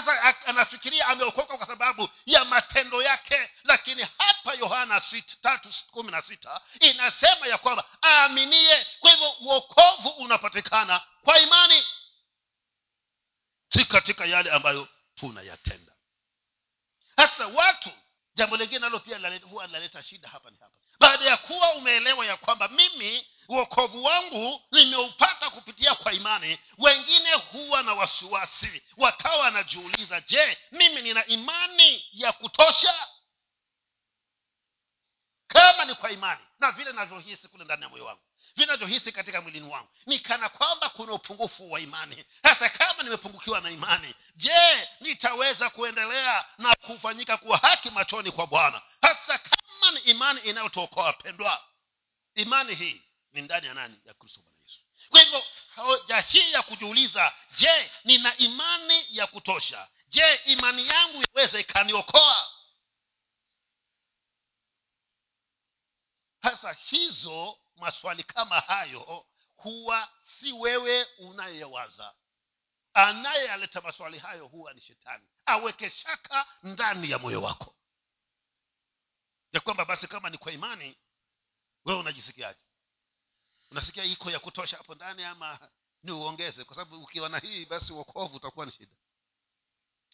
sasa 0.00 0.46
anafikiria 0.46 1.06
ameokoka 1.06 1.56
kwa 1.58 1.66
sababu 1.66 2.08
ya 2.26 2.44
matendo 2.44 3.02
yake 3.02 3.50
lakini 3.64 4.06
hapa 4.18 4.54
yohana 4.54 5.02
tatu 5.40 5.68
kumi 5.90 6.10
na 6.10 6.22
sita 6.22 6.60
inasema 6.80 7.46
ya 7.46 7.58
kwamba 7.58 7.84
aaminie. 8.04 8.86
Kwa 9.00 9.10
hivyo 9.10 9.30
uokovu 9.40 10.08
unapatikana 10.08 11.00
kwa 11.22 11.38
imani 11.40 11.86
si 13.72 13.84
katika 13.84 14.24
yale 14.26 14.50
ambayo 14.50 14.88
tunayatenda. 15.14 15.92
Sasa 17.16 17.46
watu 17.46 17.90
jambo 18.34 18.56
lingine 18.56 18.78
nalo 18.80 19.00
pia 19.00 19.38
huwa 19.40 19.66
linaleta 19.66 20.02
shida 20.02 20.28
hapa 20.28 20.50
ni 20.50 20.56
hapa. 20.60 20.74
Baada 21.00 21.24
ya 21.24 21.36
kuwa 21.36 21.74
umeelewa 21.74 22.26
ya 22.26 22.36
kwamba 22.36 22.68
mimi 22.68 23.26
uokovu 23.48 24.04
wangu 24.04 24.62
nimeupata 24.72 25.50
kupitia 25.50 25.94
kwa 25.94 26.12
imani. 26.12 26.58
Wengine 26.78 27.32
huwa 27.32 27.82
na 27.82 27.94
wasiwasi 27.94 28.82
wakawa 28.96 29.36
wanajiuliza 29.36 30.20
je 30.20 30.58
mimi 30.72 31.02
nina 31.02 31.26
imani 31.26 32.04
ya 32.12 32.32
kutosha? 32.32 32.94
Kama 35.46 35.84
ni 35.84 35.94
kwa 35.94 36.10
imani 36.10 36.40
na 36.58 36.70
vile 36.72 36.92
navyohisi 36.92 37.48
kule 37.48 37.64
ndani 37.64 37.82
ya 37.82 37.88
moyo 37.88 38.04
wangu 38.04 38.20
vinavyohisi 38.56 39.12
katika 39.12 39.40
mwilini 39.40 39.68
wangu 39.70 39.88
ni 40.06 40.18
kana 40.18 40.48
kwamba 40.48 40.88
kuna 40.88 41.12
upungufu 41.12 41.72
wa 41.72 41.80
imani. 41.80 42.24
Hasa 42.42 42.68
kama 42.68 43.02
nimepungukiwa 43.02 43.60
na 43.60 43.70
imani 43.70 44.14
je 44.36 44.88
nitaweza 45.00 45.70
kuendelea 45.70 46.44
na 46.58 46.74
kufanyika 46.74 47.36
kuwa 47.36 47.58
haki 47.58 47.90
machoni 47.90 48.30
kwa 48.32 48.46
bwana? 48.46 48.82
Hasa 49.02 49.38
kama 49.38 49.90
ni 49.90 50.00
imani 50.00 50.40
inayotuokoa 50.40 51.12
pendwa 51.12 51.64
imani 52.34 52.74
hii 52.74 53.02
ni 53.36 53.42
ndani 53.42 53.66
ya 53.66 53.74
nani? 53.74 54.00
Ya 54.04 54.14
kristo 54.14 54.40
bwana 54.42 54.58
yesu. 54.62 54.80
Kwa 55.10 55.20
hivyo 55.20 55.44
hoja 55.76 56.20
hii 56.20 56.52
ya 56.52 56.62
kujiuliza 56.62 57.34
je 57.56 57.90
nina 58.04 58.36
imani 58.36 59.06
ya 59.10 59.26
kutosha? 59.26 59.88
Je 60.08 60.34
imani 60.34 60.86
yangu 60.88 61.24
iweze 61.34 61.60
ikaniokoa? 61.60 62.52
Sasa 66.42 66.72
hizo 66.72 67.58
maswali 67.76 68.24
kama 68.24 68.60
hayo 68.60 69.26
huwa 69.56 70.08
si 70.40 70.52
wewe 70.52 71.04
unayewaza 71.04 72.14
anayeyaleta 72.94 73.80
maswali 73.80 74.18
hayo 74.18 74.46
huwa 74.46 74.74
ni 74.74 74.80
shetani. 74.80 75.28
Aweke 75.46 75.90
shaka 75.90 76.46
ndani 76.62 77.10
ya 77.10 77.18
moyo 77.18 77.42
wako. 77.42 77.74
Ya 79.52 79.60
kwamba 79.60 79.84
basi 79.84 80.06
kama 80.08 80.30
ni 80.30 80.38
kwa 80.38 80.52
imani 80.52 80.96
wewe 81.84 82.00
unajisikiaje 82.00 82.65
unasikia 83.70 84.04
iko 84.04 84.30
ya 84.30 84.38
kutosha 84.38 84.76
hapo 84.76 84.94
ndani 84.94 85.24
ama 85.24 85.70
ni 86.02 86.12
uongeze? 86.12 86.64
Kwa 86.64 86.76
sababu 86.76 87.02
ukiwa 87.02 87.28
na 87.28 87.38
hii 87.38 87.64
basi 87.66 87.92
uokovu 87.92 88.36
utakuwa 88.36 88.66
ni 88.66 88.72
shida. 88.72 88.96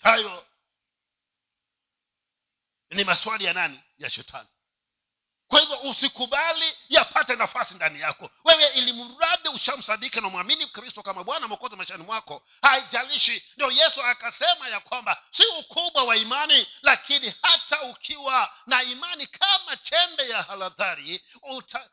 Hayo 0.00 0.46
ni 2.90 3.04
maswali 3.04 3.44
ya 3.44 3.52
nani? 3.52 3.82
Ya 3.98 4.10
shetani 4.10 4.48
kwa 5.52 5.60
hivyo 5.60 5.76
usikubali 5.80 6.76
yapate 6.88 7.36
nafasi 7.36 7.74
ndani 7.74 8.00
yako. 8.00 8.30
Wewe 8.44 8.66
ili 8.66 8.92
mradi 8.92 9.48
ushamsadika 9.48 10.20
na 10.20 10.28
mwamini 10.28 10.66
kristo 10.66 11.02
kama 11.02 11.24
bwana 11.24 11.48
mokozi 11.48 11.76
maishani 11.76 12.02
mwako 12.04 12.42
haijalishi. 12.62 13.44
Ndio 13.56 13.70
yesu 13.70 14.02
akasema 14.02 14.68
ya 14.68 14.80
kwamba 14.80 15.22
si 15.30 15.42
ukubwa 15.46 16.04
wa 16.04 16.16
imani 16.16 16.66
lakini 16.82 17.34
hata 17.42 17.82
ukiwa 17.82 18.54
na 18.66 18.82
imani 18.82 19.26
kama 19.26 19.76
chembe 19.76 20.28
ya 20.28 20.42
haradhari 20.42 21.24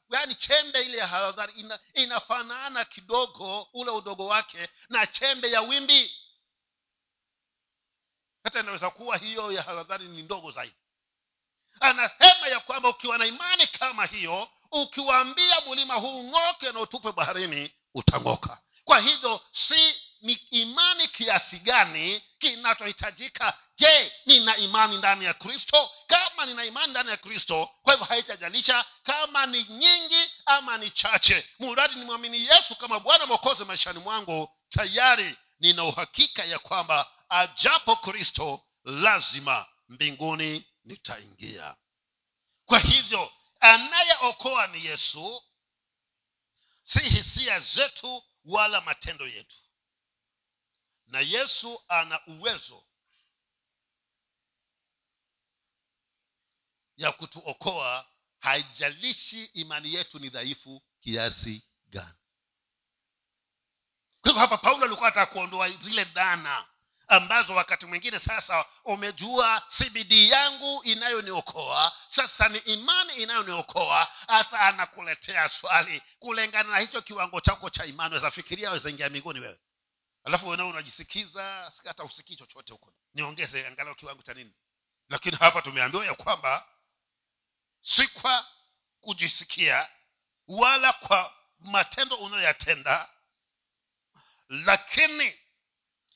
yaani 0.10 0.36
chembe 0.36 0.82
ile 0.82 0.98
ya 0.98 1.08
haradhari 1.08 1.54
ina, 1.54 1.80
inafanana 1.94 2.86
kidogo 2.86 3.68
ule 3.74 3.92
udogo 3.92 4.26
wake 4.28 4.70
na 4.90 5.08
chembe 5.08 5.52
ya 5.52 5.62
wimbi. 5.62 6.12
Hata 8.44 8.60
inaweza 8.60 8.90
kuwa 8.90 9.18
hiyo 9.18 9.52
ya 9.52 9.64
haradhari 9.64 10.06
ni 10.08 10.22
ndogo 10.22 10.52
zaidi 10.52 10.76
anasema 11.80 12.48
ya 12.48 12.60
kwamba 12.60 12.90
ukiwa 12.90 13.18
na 13.18 13.26
imani 13.26 13.68
kama 13.68 14.06
hiyo 14.06 14.50
ukiwaambia 14.72 15.62
mlima 15.70 15.94
huu 15.94 16.24
ng'oke 16.24 16.72
na 16.72 16.80
utupe 16.80 17.12
baharini 17.12 17.72
utang'oka. 17.94 18.62
Kwa 18.84 19.00
hivyo 19.00 19.42
si 19.52 19.96
ni 20.22 20.34
imani 20.34 21.08
kiasi 21.08 21.60
gani 21.60 22.24
kinachohitajika. 22.40 23.54
Je 23.78 24.12
nina 24.26 24.58
imani 24.58 24.98
ndani 24.98 25.26
ya 25.26 25.34
kristo? 25.34 25.90
Kama 26.08 26.46
nina 26.46 26.66
imani 26.66 26.92
ndani 26.92 27.10
ya 27.10 27.18
kristo 27.18 27.70
kwa 27.84 27.94
hivyo 27.94 28.08
haitajalisha 28.08 28.86
kama 29.04 29.46
ni 29.46 29.64
nyingi 29.70 30.30
ama 30.46 30.78
ni 30.78 30.90
chache. 30.92 31.50
Muradi 31.60 31.96
nimwamini 31.96 32.46
yesu 32.46 32.76
kama 32.76 33.00
bwana 33.00 33.26
mwokozi 33.26 33.66
maishani 33.66 34.00
mwangu 34.00 34.50
tayari 34.70 35.38
nina 35.60 35.84
uhakika 35.84 36.44
ya 36.46 36.60
kwamba 36.60 37.08
ajapo 37.30 37.96
kristo 37.96 38.62
lazima 38.86 39.66
mbinguni 39.90 40.66
nitaingia. 40.84 41.76
Kwa 42.66 42.80
hivyo 42.80 43.34
anayeokoa 43.60 44.68
ni 44.68 44.86
yesu 44.86 45.44
si 46.82 47.00
hisia 47.00 47.60
zetu 47.60 48.24
wala 48.46 48.82
matendo 48.82 49.28
yetu. 49.28 49.58
Na 51.06 51.20
yesu 51.20 51.84
ana 51.88 52.26
uwezo 52.28 52.86
ya 56.98 57.12
kutuokoa 57.12 58.10
haijalishi 58.40 59.44
imani 59.46 59.94
yetu 59.94 60.20
ni 60.20 60.30
dhaifu 60.30 60.84
kiasi 61.00 61.62
gani. 61.88 62.18
Kwa 64.22 64.32
hivyo 64.32 64.40
hapa 64.42 64.58
paulo 64.58 64.86
alikuwa 64.86 65.10
atakuondoa 65.10 65.70
zile 65.70 66.04
dhana 66.04 66.68
ambazo 67.10 67.56
wakati 67.56 67.86
mwingine 67.86 68.20
sasa 68.20 68.66
umejua 68.86 69.62
cbd 69.78 70.12
yangu 70.12 70.84
inayoniokoa 70.84 71.92
sasa 72.08 72.50
ni 72.50 72.58
imani 72.58 73.14
inayoniokoa 73.14 74.08
hata 74.28 74.60
anakuletea 74.60 75.50
swali 75.50 76.02
kulingana 76.20 76.70
na 76.70 76.80
hicho 76.80 77.02
kiwango 77.02 77.42
chako 77.42 77.70
cha 77.70 77.86
imani. 77.86 78.14
Wezafikiria 78.14 78.72
wezaingia 78.72 79.10
minguni 79.10 79.40
wewe. 79.40 79.60
Alafu 80.24 80.48
wenao 80.48 80.70
unajisikiza 80.70 81.72
hata 81.86 82.04
usikii 82.04 82.36
chochote 82.36 82.72
huko. 82.74 82.94
Niongeze 83.14 83.68
angalau 83.68 83.96
kiwango 83.96 84.22
cha 84.22 84.34
nini. 84.34 84.54
Lakini 85.10 85.38
hapa 85.38 85.62
tumeambiwa 85.62 86.06
ya 86.06 86.14
kwamba 86.14 86.68
si 87.82 88.08
kwa 88.08 88.48
kujisikia 89.02 89.90
wala 90.48 90.94
kwa 90.94 91.34
matendo 91.60 92.16
unayoyatenda 92.16 93.10
lakini 94.50 95.40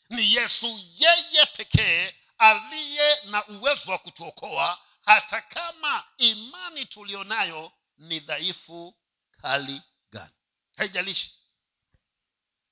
ni 0.10 0.34
yesu 0.36 0.80
yeye 0.96 1.46
pekee 1.46 2.16
aliye 2.38 3.18
na 3.26 3.48
uwezo 3.48 3.92
wa 3.92 3.98
kutuokoa 3.98 4.80
hata 5.06 5.42
kama 5.42 6.08
imani 6.18 6.86
tulionayo 6.86 7.72
ni 7.98 8.20
dhaifu 8.20 8.96
hali 9.42 9.82
gani. 10.12 10.34
Haijalishi 10.78 11.34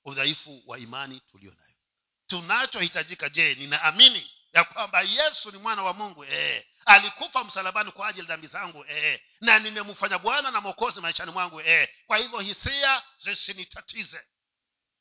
udhaifu 0.06 0.63
wa 0.67 0.80
imani 0.80 1.20
tuliyonayo 1.32 1.76
tunachohitajika 2.28 3.30
je 3.30 3.56
ninaamini 3.56 4.32
ya 4.54 4.63
kwamba 4.63 5.02
yesu 5.02 5.52
ni 5.52 5.58
mwana 5.58 5.84
wa 5.84 5.94
mungu? 5.94 6.26
Ee, 6.30 6.65
alikufa 6.86 7.44
msalabani 7.44 7.91
kwa 7.91 8.08
ajili 8.08 8.28
dhambi 8.28 8.48
zangu? 8.48 8.86
Ee, 8.89 9.22
na 9.41 9.60
nimemfanya 9.60 10.20
bwana 10.20 10.52
na 10.52 10.62
mwokozi 10.62 11.02
maishani 11.02 11.32
mwangu? 11.32 11.62
Ee. 11.65 11.89
kwa 12.08 12.17
hivyo 12.17 12.39
hisia 12.39 13.04
zisinitatize. 13.20 14.22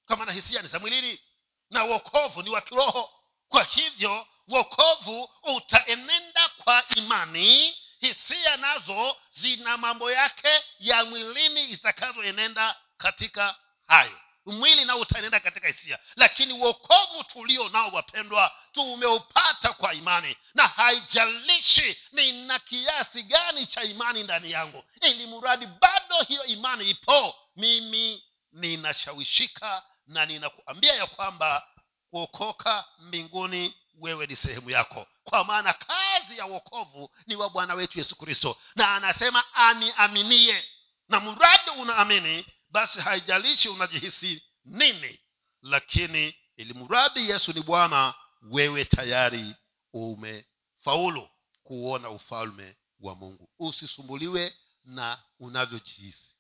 Kwa 0.06 0.16
maana 0.16 0.32
hisia 0.32 0.62
ni 0.62 0.68
za 0.68 0.78
mwilini 0.78 1.20
na 1.70 1.84
uokovu 1.84 2.42
ni 2.42 2.50
wa 2.50 2.60
kiroho. 2.60 3.10
Kwa 3.48 3.64
hivyo 3.64 4.26
uokovu 4.48 5.30
utaenenda 5.42 6.48
kwa 6.48 6.84
imani. 6.96 7.76
Hisia 8.00 8.56
nazo 8.56 9.16
zina 9.30 9.76
mambo 9.76 10.12
yake 10.12 10.64
ya 10.78 11.04
mwilini 11.04 11.64
itakazoenenda 11.64 12.76
katika 12.96 13.56
hayo. 13.86 14.18
Mwili 14.46 14.84
nao 14.84 15.00
utaenenda 15.00 15.40
katika 15.40 15.68
hisia. 15.68 15.98
Lakini 16.16 16.52
uokovu 16.52 17.24
tulio 17.24 17.68
nao 17.68 17.88
wapendwa 17.90 18.52
tumeupata 18.72 19.72
kwa 19.72 19.94
imani. 19.94 20.36
Na 20.54 20.68
haijalishi 20.68 21.96
nina 22.12 22.58
kiasi 22.58 23.22
gani 23.22 23.66
cha 23.66 23.82
imani 23.82 24.22
ndani 24.22 24.50
yangu. 24.50 24.84
Ili 25.00 25.26
mradi 25.26 25.66
bado 25.66 26.22
hiyo 26.28 26.44
imani 26.44 26.90
ipo 26.90 27.34
mimi 27.56 28.24
ninashawishika 28.52 29.82
na 30.10 30.26
ninakuambia 30.26 30.94
ya 30.94 31.06
kwamba 31.06 31.68
kuokoka 32.10 32.84
mbinguni 32.98 33.74
wewe 33.94 34.26
ni 34.26 34.36
sehemu 34.36 34.70
yako. 34.70 35.06
Kwa 35.24 35.44
maana 35.44 35.72
kazi 35.72 36.38
ya 36.38 36.46
uokovu 36.46 37.10
ni 37.26 37.36
wa 37.36 37.50
bwana 37.50 37.74
wetu 37.74 37.98
yesu 37.98 38.16
kristo. 38.16 38.56
Na 38.74 38.94
anasema 38.94 39.54
aniaminie. 39.54 40.64
Na 41.08 41.20
mradi 41.20 41.70
unaamini 41.78 42.46
basi 42.70 43.00
haijalishi 43.00 43.68
unajihisi 43.68 44.42
nini. 44.64 45.20
Lakini 45.62 46.34
ili 46.56 46.74
mradi 46.74 47.30
yesu 47.30 47.52
ni 47.52 47.62
bwana 47.62 48.14
wewe 48.42 48.84
tayari 48.84 49.54
umefaulu 49.92 51.28
kuona 51.62 52.10
ufalme 52.10 52.76
wa 53.00 53.14
mungu. 53.14 53.50
Usisumbuliwe 53.58 54.54
na 54.84 55.22
unavyojihisi. 55.38 56.36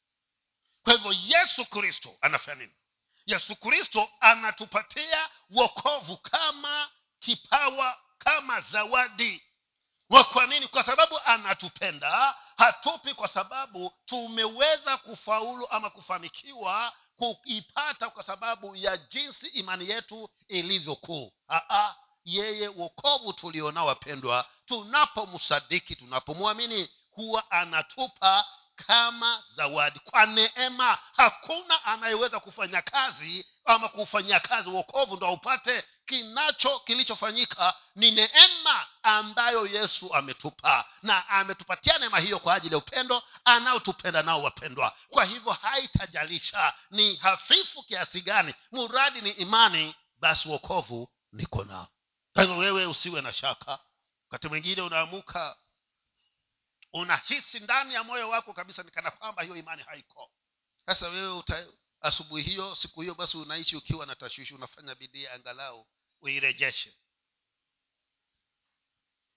Kwa 0.82 0.92
hivyo 0.92 1.12
yesu 1.12 1.64
kristo 1.66 2.16
anafanya 2.20 2.62
nini 2.62 2.74
yesu 3.26 3.56
kristo 3.56 4.08
anatupatia 4.20 5.28
wokovu 5.50 6.16
kama 6.16 6.90
kipawa 7.20 7.98
kama 8.18 8.60
zawadi. 8.60 9.42
Kwa 10.32 10.46
nini? 10.46 10.68
Kwa 10.68 10.84
sababu 10.84 11.18
anatupenda 11.24 12.34
hatupi 12.56 13.14
kwa 13.14 13.28
sababu 13.28 13.92
tumeweza 14.04 14.96
kufaulu 14.96 15.68
ama 15.70 15.90
kufanikiwa 15.90 16.92
kuipata 17.16 18.10
kwa 18.10 18.24
sababu 18.24 18.76
ya 18.76 18.96
jinsi 18.96 19.46
imani 19.48 19.88
yetu 19.90 20.30
ilivyokuu 20.48 21.32
yeye 22.24 22.68
wokovu 22.68 23.32
tulionao 23.32 23.86
wapendwa 23.86 24.44
tunapomsadiki 24.66 25.96
tunapomwamini 25.96 26.90
huwa 27.10 27.50
anatupa 27.50 28.44
kama 28.86 29.44
zawadi. 29.54 29.98
Kwa 29.98 30.26
neema 30.26 30.98
hakuna 31.16 31.84
anayeweza 31.84 32.40
kufanya 32.40 32.82
kazi 32.82 33.46
ama 33.64 33.88
kufanyia 33.88 34.40
kazi 34.40 34.68
uokovu 34.68 35.16
ndo 35.16 35.26
aupate. 35.26 35.84
Kinacho 36.06 36.78
kilichofanyika 36.78 37.74
ni 37.94 38.10
neema 38.10 38.86
ambayo 39.02 39.66
yesu 39.66 40.14
ametupa. 40.14 40.84
Na 41.02 41.28
ametupatia 41.28 41.98
neema 41.98 42.18
hiyo 42.18 42.38
kwa 42.38 42.54
ajili 42.54 42.74
ya 42.74 42.78
upendo 42.78 43.22
anaotupenda 43.44 44.22
nao 44.22 44.42
wapendwa. 44.42 44.96
Kwa 45.08 45.24
hivyo 45.24 45.52
haitajalisha 45.52 46.74
ni 46.90 47.16
hafifu 47.16 47.82
kiasi 47.82 48.20
gani. 48.20 48.54
Muradi 48.72 49.20
ni 49.20 49.30
imani 49.30 49.94
basi 50.18 50.48
uokovu 50.48 51.08
niko 51.32 51.64
nao 51.64 51.88
kwa 52.34 52.42
hivyo 52.42 52.58
wewe 52.58 52.86
usiwe 52.86 53.20
na 53.20 53.32
shaka. 53.32 53.78
Wakati 54.24 54.48
mwingine 54.48 54.82
unaamuka 54.82 55.56
unahisi 56.92 57.60
ndani 57.60 57.94
ya 57.94 58.04
moyo 58.04 58.28
wako 58.28 58.52
kabisa 58.52 58.82
nikana 58.82 59.10
kwamba 59.10 59.42
hiyo 59.42 59.56
imani 59.56 59.82
haiko. 59.82 60.32
Sasa 60.86 61.08
wewe 61.08 61.42
asubuhi 62.00 62.42
hiyo 62.42 62.76
siku 62.76 63.00
hiyo 63.00 63.14
basi 63.14 63.36
unaishi 63.36 63.76
ukiwa 63.76 64.06
na 64.06 64.16
tashwishi 64.16 64.54
unafanya 64.54 64.94
bidii 64.94 65.26
angalau 65.26 65.86
uirejeshe. 66.20 66.96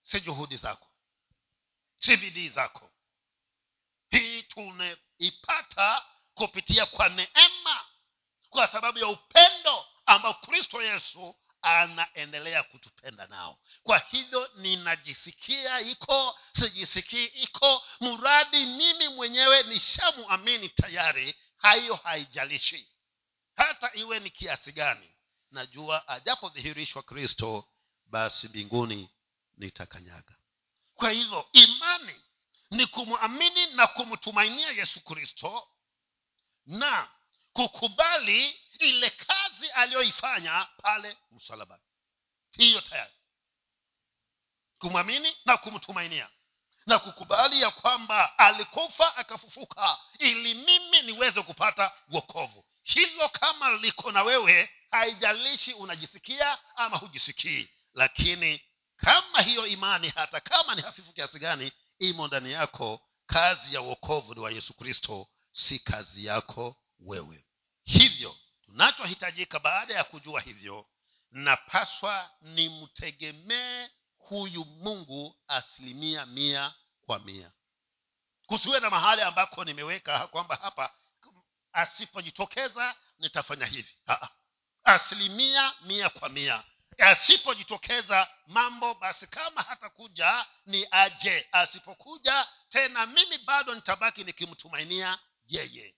Si 0.02 0.22
juhudi 0.22 0.58
zako. 0.58 0.88
Si 2.00 2.18
bidii 2.18 2.50
zako. 2.50 2.92
Hii 4.10 4.44
tumeipata 4.44 6.06
kupitia 6.34 6.86
kwa 6.86 7.10
neema 7.10 7.86
kwa 8.50 8.68
sababu 8.68 9.00
ya 9.00 9.08
upendo 9.08 9.86
ambao 10.06 10.34
kristo 10.34 10.84
yesu 10.84 11.36
anaendelea 11.64 12.64
kutupenda 12.64 13.28
nao. 13.28 13.60
Kwa 13.84 13.98
hivyo 14.00 14.50
ninajisikia 14.56 15.80
iko 15.82 16.40
sijisikii 16.60 17.26
iko 17.26 17.84
mradi 18.02 18.66
mimi 18.66 19.08
mwenyewe 19.08 19.64
nishamuamini 19.64 20.70
tayari 20.70 21.36
hayo 21.58 21.96
haijalishi. 21.96 22.88
Hata 23.56 23.92
iwe 23.94 24.20
ni 24.20 24.30
kiasi 24.30 24.72
gani 24.72 25.10
najua 25.52 26.08
ajapodhihirishwa 26.08 27.04
kristo 27.04 27.68
basi 28.06 28.48
mbinguni 28.48 29.10
nitakanyaga. 29.58 30.36
Kwa 30.94 31.12
hivyo 31.12 31.50
imani 31.52 32.22
ni 32.72 32.86
kumwamini 32.88 33.66
na 33.68 33.88
kumtumainia 33.88 34.70
yesu 34.72 35.02
kristo 35.02 35.68
na 36.66 37.10
kukubali 37.54 38.60
ile 38.80 39.10
kazi 39.10 39.70
aliyoifanya 39.70 40.68
pale 40.78 41.18
msalabani. 41.32 41.84
Hiyo 42.52 42.82
tayari. 42.82 43.14
Kumwamini 44.80 45.38
na 45.46 45.58
kumtumainia. 45.58 46.30
Na 46.86 47.00
kukubali 47.00 47.62
ya 47.62 47.72
kwamba 47.72 48.38
alikufa 48.40 49.16
akafufuka 49.16 49.98
ili 50.20 50.54
mimi 50.54 51.02
niweze 51.02 51.42
kupata 51.42 51.92
wokovu. 52.10 52.66
Hivyo 52.84 53.30
kama 53.30 53.72
liko 53.72 54.12
na 54.12 54.24
wewe 54.24 54.70
haijalishi 54.92 55.74
unajisikia 55.74 56.58
ama 56.78 56.98
hujisikii. 56.98 57.70
Lakini 57.94 58.62
kama 58.98 59.42
hiyo 59.42 59.68
imani 59.68 60.10
hata 60.16 60.40
kama 60.40 60.76
ni 60.76 60.82
hafifu 60.82 61.14
kiasi 61.14 61.40
gani 61.40 61.72
imo 62.00 62.28
ndani 62.28 62.52
yako. 62.52 63.02
Kazi 63.26 63.74
ya 63.76 63.82
uokovu 63.82 64.34
ni 64.36 64.40
wa 64.42 64.52
yesu 64.52 64.74
kristo 64.74 65.28
si 65.52 65.80
kazi 65.80 66.26
yako 66.26 66.76
wewe. 67.06 67.46
Hivyo 67.84 68.38
tunachohitajika 68.66 69.60
baada 69.60 69.94
ya 69.94 70.04
kujua 70.04 70.42
hivyo 70.42 70.90
napaswa 71.32 72.32
nimtegemee 72.42 73.90
huyu 74.18 74.66
mungu 74.66 75.40
asilimia 75.48 76.26
mia 76.26 76.74
kwa 77.06 77.20
mia. 77.20 77.52
Kusiwe 78.46 78.80
na 78.80 78.90
mahali 78.90 79.22
ambako 79.22 79.66
nimeweka 79.66 80.28
kwamba 80.28 80.56
hapa 80.56 80.94
asipojitokeza 81.74 82.96
nitafanya 83.20 83.66
hivi. 83.66 83.98
Aa, 84.08 84.28
asilimia 84.84 85.74
mia 85.82 86.10
kwa 86.10 86.30
mia. 86.30 86.64
Asipojitokeza 86.98 88.28
mambo 88.48 88.94
basi 88.94 89.28
kama 89.28 89.62
hatakuja 89.62 90.46
ni 90.66 90.88
aje. 90.92 91.48
Asipokuja 91.52 92.48
tena 92.70 93.06
mimi 93.06 93.38
bado 93.38 93.76
nitabaki 93.76 94.24
nikimtumainia 94.24 95.20
yeye 95.46 95.96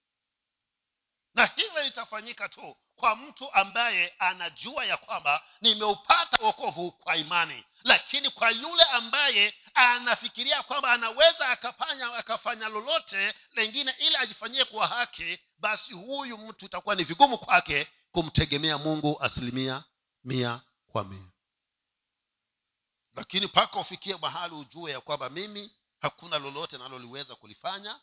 na 1.36 1.45
hivyo 1.45 1.84
litafanyika 1.84 2.50
tu 2.50 2.78
kwa 2.95 3.15
mtu 3.15 3.54
ambaye 3.54 4.13
anajua 4.19 4.86
ya 4.86 4.98
kwamba 4.98 5.43
nimeupata 5.62 6.43
wokovu 6.45 6.91
kwa 6.91 7.17
imani. 7.17 7.63
Lakini 7.84 8.30
kwa 8.30 8.52
yule 8.52 8.84
ambaye 8.84 9.54
anafikiria 9.74 10.63
kwamba 10.63 10.91
anaweza 10.93 11.50
akafanya 11.50 12.13
akafanya 12.13 12.69
lolote 12.69 13.34
lengine 13.54 13.95
ili 14.00 14.15
ajifanyie 14.15 14.65
kwa 14.65 14.88
haki 14.88 15.39
basi 15.58 15.93
huyu 15.93 16.38
mtu 16.38 16.65
itakuwa 16.65 16.95
ni 16.95 17.04
vigumu 17.04 17.38
kwake 17.38 17.88
kumtegemea 18.12 18.78
mungu 18.78 19.21
asilimia 19.21 19.84
mia 20.24 20.62
kwa 20.88 21.04
mia. 21.04 21.32
Lakini 23.15 23.45
mpaka 23.45 23.80
ufikie 23.80 24.17
mahali 24.17 24.56
ujue 24.56 24.91
ya 24.91 25.02
kwamba 25.02 25.30
mimi 25.30 25.71
hakuna 26.02 26.39
lolote 26.39 26.78
naloliweza 26.78 27.36
kulifanya 27.36 28.00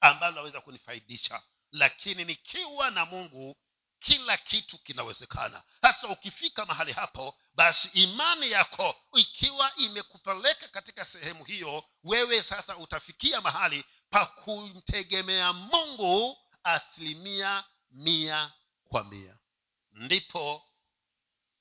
ambalo 0.00 0.34
naweza 0.36 0.60
kunifaidisha 0.60 1.42
lakini 1.76 2.24
nikiwa 2.24 2.90
na 2.90 3.06
mungu 3.06 3.56
kila 4.00 4.36
kitu 4.36 4.78
kinawezekana. 4.78 5.62
Sasa 5.82 6.08
ukifika 6.08 6.66
mahali 6.66 6.92
hapo 6.92 7.38
basi 7.54 7.88
imani 7.92 8.50
yako 8.50 8.96
ikiwa 9.14 9.74
imekupeleka 9.76 10.68
katika 10.68 11.04
sehemu 11.04 11.44
hiyo 11.44 11.84
wewe 12.04 12.42
sasa 12.42 12.76
utafikia 12.76 13.40
mahali 13.40 13.84
pa 14.10 14.26
kumtegemea 14.26 15.52
mungu 15.52 16.38
asilimia 16.62 17.64
mia 17.90 18.52
kwa 18.84 19.04
mia. 19.04 19.38
Ndipo 19.92 20.66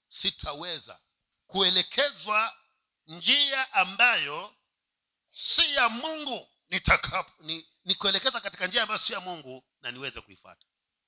sitaweza 0.09 0.99
kuelekezwa 1.47 2.53
njia 3.07 3.73
ambayo 3.73 4.55
si 5.31 5.73
ya 5.75 5.89
mungu 5.89 6.49
nitakapo 6.75 7.43
ni, 7.43 7.67
ni 7.85 7.95
katika 7.95 8.67
njia 8.67 8.81
ambayo 8.83 8.99
si 8.99 9.13
ya 9.13 9.19
mungu 9.19 9.63
na 9.81 9.91
niweze 9.91 10.21
kuifata 10.21 10.65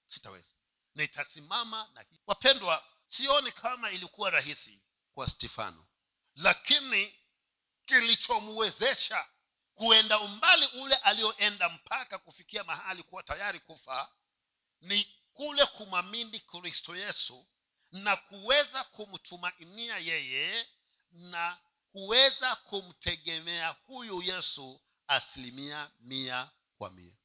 sitaweza. 0.08 0.54
Nitasimama 0.96 1.90
na 1.94 2.06
wapendwa 2.28 2.86
sioni 3.08 3.52
kama 3.52 3.92
ilikuwa 3.92 4.30
rahisi 4.30 4.80
kwa 5.14 5.28
stefano. 5.28 5.88
Lakini 6.36 7.16
kilichomwezesha 7.86 9.28
kuenda 9.74 10.20
umbali 10.20 10.66
ule 10.66 10.96
alioenda 10.96 11.70
mpaka 11.70 12.18
kufikia 12.20 12.64
mahali 12.64 13.04
kuwa 13.04 13.24
tayari 13.24 13.60
kufa 13.60 14.12
ni 14.82 15.16
kule 15.34 15.66
kumwamini 15.66 16.40
kristo 16.40 16.96
yesu 16.96 17.48
na 17.92 18.16
kuweza 18.16 18.84
kumtumainia 18.84 19.98
yeye 19.98 20.68
na 21.12 21.58
kuweza 21.92 22.56
kumtegemea 22.56 23.70
huyu 23.70 24.22
yesu 24.22 24.82
asilimia 25.08 25.92
mia 26.00 26.50
kwa 26.78 26.90
mia. 26.90 27.18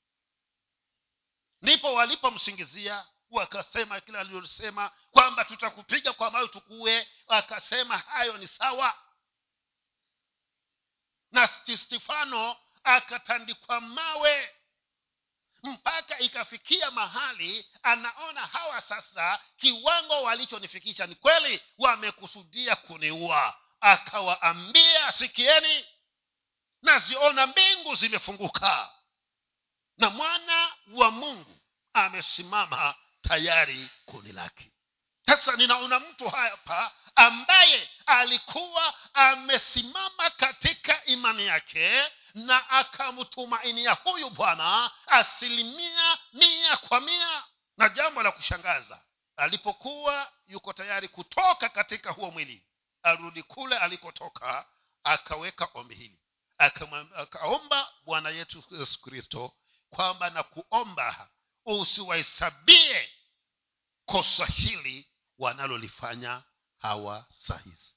Ndipo 1.62 1.94
walipomsingizia 1.94 3.06
wakasema 3.30 4.00
kile 4.00 4.18
alilosema 4.18 4.90
kwamba 5.10 5.44
tutakupiga 5.44 6.12
kwa 6.12 6.30
mayo 6.30 6.46
tukuue 6.46 7.08
akasema 7.28 7.98
hayo 7.98 8.38
ni 8.38 8.48
sawa. 8.48 8.98
Na 11.32 11.48
stefano 11.78 12.56
akatandikwa 12.84 13.80
mawe. 13.80 14.54
Mpaka 15.64 16.18
ikafikia 16.18 16.90
mahali 16.90 17.66
anaona 17.82 18.40
hawa 18.46 18.80
sasa 18.82 19.40
kiwango 19.56 20.22
walichonifikisha 20.22 21.06
ni 21.06 21.14
kweli 21.14 21.62
wamekusudia 21.78 22.76
kuniua. 22.76 23.58
Akawaambia 23.80 25.12
sikieni 25.12 25.84
naziona 26.82 27.46
mbingu 27.46 27.94
zimefunguka. 27.94 28.90
Na 29.98 30.10
mwana 30.10 30.72
wa 30.92 31.10
mungu 31.10 31.56
amesimama 31.92 32.94
tayari 33.22 33.90
kuni 34.04 34.32
lake. 34.32 34.72
Sasa 35.26 35.56
ninaona 35.56 36.00
mtu 36.00 36.28
hapa 36.28 36.92
ambaye 37.14 37.90
alikuwa 38.06 38.94
amesimama 39.14 40.30
katika 40.30 41.04
imani 41.04 41.46
yake 41.46 42.10
na 42.34 42.70
akamtumainia 42.70 43.92
huyu 43.92 44.30
bwana 44.30 44.90
asilimia 45.06 46.18
mia 46.32 46.76
kwa 46.76 47.00
mia. 47.00 47.44
Na 47.76 47.88
jambo 47.88 48.22
la 48.22 48.30
kushangaza 48.32 49.02
alipokuwa 49.36 50.32
yuko 50.46 50.72
tayari 50.72 51.08
kutoka 51.08 51.68
katika 51.68 52.10
huo 52.10 52.30
mwili 52.30 52.66
arudi 53.02 53.42
kule 53.42 53.78
alikotoka 53.78 54.66
akaweka 55.04 55.68
ombi 55.74 55.94
hili 55.94 56.21
akaomba 56.58 57.92
bwana 58.04 58.28
yetu 58.30 58.64
yesu 58.70 59.00
kristo 59.00 59.52
kwamba 59.90 60.30
na 60.30 60.42
kuomba 60.42 61.30
usiwahesabie 61.64 63.12
kosa 64.06 64.46
hili 64.46 65.10
wanalolifanya 65.38 66.42
hawa 66.78 67.26
sahizi 67.46 67.92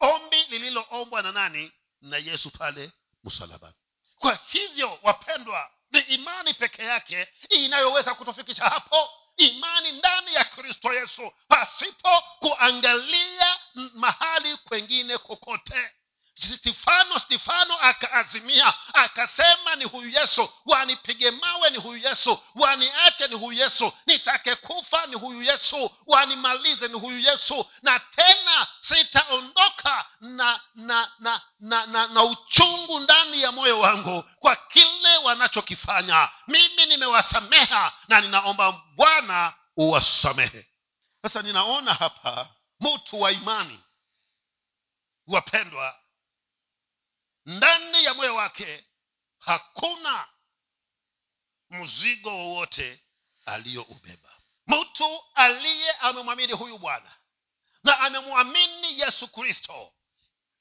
ombi 0.00 0.44
lililoombwa 0.44 1.22
na 1.22 1.32
nani? 1.32 1.72
Na 2.00 2.16
yesu 2.16 2.50
pale 2.50 2.92
msalabani. 3.24 3.74
Kwa 4.18 4.38
hivyo 4.48 4.98
wapendwa 5.02 5.70
ni 5.90 6.00
imani 6.00 6.54
peke 6.54 6.82
yake 6.82 7.28
inayoweza 7.50 8.14
kutufikisha 8.14 8.64
hapo. 8.64 9.10
Imani 9.36 9.92
ndani 9.92 10.34
ya 10.34 10.44
kristo 10.44 10.94
yesu 10.94 11.32
pasipo 11.48 12.22
kuangalia 12.38 13.58
mahali 13.94 14.56
kwengine 14.56 15.18
kokote 15.18 15.92
stifano 16.36 17.18
stefano 17.18 17.78
akaazimia 17.80 18.74
akasema 18.94 19.76
ni 19.76 19.84
huyu 19.84 20.08
yesu. 20.10 20.50
Wanipige 20.66 21.30
mawe 21.30 21.70
ni 21.70 21.78
huyu 21.78 22.08
yesu. 22.08 22.38
Waniache 22.54 23.28
ni 23.28 23.34
huyu 23.34 23.58
yesu. 23.58 23.92
Nitake 24.06 24.54
kufa 24.54 25.06
ni 25.06 25.16
huyu 25.16 25.42
yesu. 25.42 25.90
Wanimalize 26.06 26.88
ni 26.88 26.94
huyu 26.98 27.18
yesu. 27.18 27.66
Na 27.82 27.98
tena 27.98 28.66
sitaondoka 28.80 30.06
na 30.20 30.60
na 30.74 31.10
na 31.18 31.40
na, 31.60 31.86
na, 31.86 32.06
na 32.06 32.22
uchungu 32.24 33.00
ndani 33.00 33.42
ya 33.42 33.52
moyo 33.52 33.80
wangu 33.80 34.22
kwa 34.38 34.56
kile 34.56 35.16
wanachokifanya. 35.16 36.28
Mimi 36.48 36.86
nimewasameha 36.86 37.92
na 38.08 38.20
ninaomba 38.20 38.72
bwana 38.72 39.54
uwasamehe. 39.76 40.66
Sasa 41.22 41.42
ninaona 41.42 41.94
hapa 41.94 42.48
mtu 42.80 43.20
wa 43.20 43.32
imani 43.32 43.80
wapendwa 45.26 45.94
ndani 47.46 48.04
ya 48.04 48.14
moyo 48.14 48.34
wake 48.34 48.84
hakuna 49.38 50.28
mzigo 51.70 52.30
wowote 52.30 53.02
aliyoubeba 53.46 54.36
mtu 54.66 55.24
aliye 55.34 55.90
amemwamini 55.92 56.52
huyu 56.52 56.78
bwana 56.78 57.16
na 57.84 58.00
amemwamini 58.00 59.00
yesu 59.00 59.28
kristo 59.28 59.92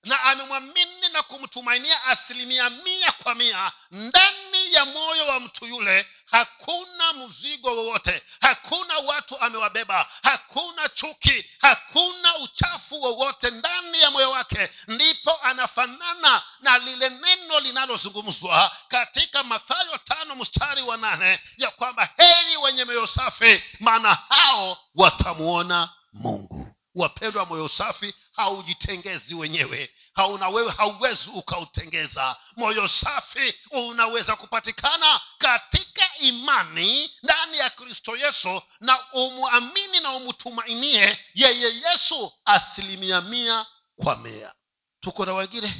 na 0.04 0.22
amemwamini 0.24 1.10
na 1.10 1.24
kumtumainia 1.24 2.04
asilimia 2.04 2.70
mia 2.70 3.12
kwa 3.12 3.36
mia 3.36 3.72
ndani 3.92 4.74
ya 4.74 4.86
moyo 4.86 5.28
wa 5.28 5.40
mtu 5.40 5.66
yule 5.66 6.08
hakuna 6.32 7.14
mzigo 7.14 7.76
wowote. 7.76 8.22
Hakuna 8.42 8.98
watu 8.98 9.40
amewabeba. 9.40 10.08
Hakuna 10.24 10.90
chuki. 10.90 11.46
Hakuna 11.62 12.38
uchafu 12.38 13.02
wowote 13.02 13.52
ndani 13.52 14.02
ya 14.02 14.12
moyo 14.12 14.32
wake. 14.32 14.70
Ndipo 14.88 15.38
anafanana 15.44 16.42
na 16.60 16.78
lile 16.78 17.10
neno 17.10 17.60
linalozungumzwa 17.60 18.72
katika 18.88 19.44
mathayo 19.44 19.98
tano 19.98 20.36
mstari 20.36 20.82
wa 20.82 20.98
nane 20.98 21.40
ya 21.58 21.72
kwamba 21.72 22.10
heri 22.18 22.58
wenye 22.58 22.86
moyo 22.86 23.08
safi 23.08 23.64
maana 23.80 24.18
hao 24.30 24.78
watamuona 24.96 25.90
mungu 26.14 26.65
wapendwa 26.96 27.46
moyo 27.46 27.68
safi 27.68 28.14
haujitengezi 28.32 29.36
wenyewe. 29.36 29.92
Hauna 30.14 30.50
wewe 30.50 30.72
hauwezi 30.72 31.30
ukautengeza. 31.30 32.36
Moyo 32.58 32.88
safi 32.88 33.54
unaweza 33.72 34.36
kupatikana 34.36 35.22
katika 35.38 36.16
imani 36.18 37.12
ndani 37.24 37.58
ya 37.58 37.70
kristo 37.70 38.18
yesu 38.18 38.62
na 38.80 39.12
umwamini 39.12 40.00
na 40.00 40.12
umtumainie 40.12 41.20
yeye 41.34 41.76
yesu 41.76 42.34
asilimia 42.46 43.22
mia 43.22 43.66
kwa 43.96 44.16
mia. 44.18 44.54
Tuko 45.00 45.26
na 45.26 45.34
wengine? 45.34 45.74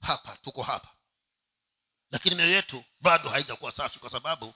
Hapa 0.00 0.36
tuko 0.36 0.62
hapa. 0.62 0.88
Lakini 2.10 2.34
mioyo 2.34 2.52
yetu 2.52 2.84
bado 3.00 3.28
haijakuwa 3.30 3.72
safi 3.72 3.98
kwa 3.98 4.10
sababu 4.10 4.54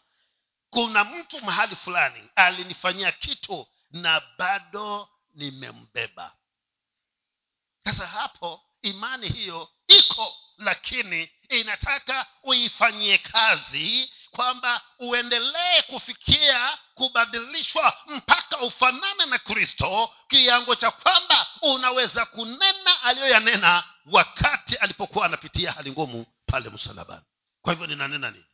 kuna 0.71 1.05
mtu 1.05 1.45
mahali 1.45 1.77
fulani 1.77 2.29
alinifanyia 2.37 3.13
kitu 3.13 3.67
na 3.91 4.23
bado 4.39 5.09
nimembeba. 5.37 6.37
Sasa 7.85 8.07
hapo 8.07 8.63
imani 8.83 9.29
hiyo 9.29 9.69
iko 9.89 10.35
lakini 10.59 11.31
inataka 11.49 12.27
uifanyie 12.43 13.19
kazi 13.19 14.13
kwamba 14.31 14.83
uendelee 14.99 15.83
kufikia 15.83 16.79
kubadilishwa 16.95 17.99
mpaka 18.07 18.61
ufanane 18.61 19.27
na 19.27 19.39
kristo 19.39 20.15
kiango 20.29 20.75
cha 20.75 20.91
kwamba 20.91 21.47
unaweza 21.63 22.27
kunena 22.27 23.03
aliyoyanena 23.03 23.85
wakati 24.07 24.77
alipokuwa 24.77 25.27
anapitia 25.27 25.73
hali 25.73 25.91
ngumu 25.91 26.27
pale 26.47 26.71
msalabani. 26.71 27.25
Kwa 27.63 27.73
hivyo 27.73 27.87
ninanena 27.87 28.31
nini? 28.31 28.45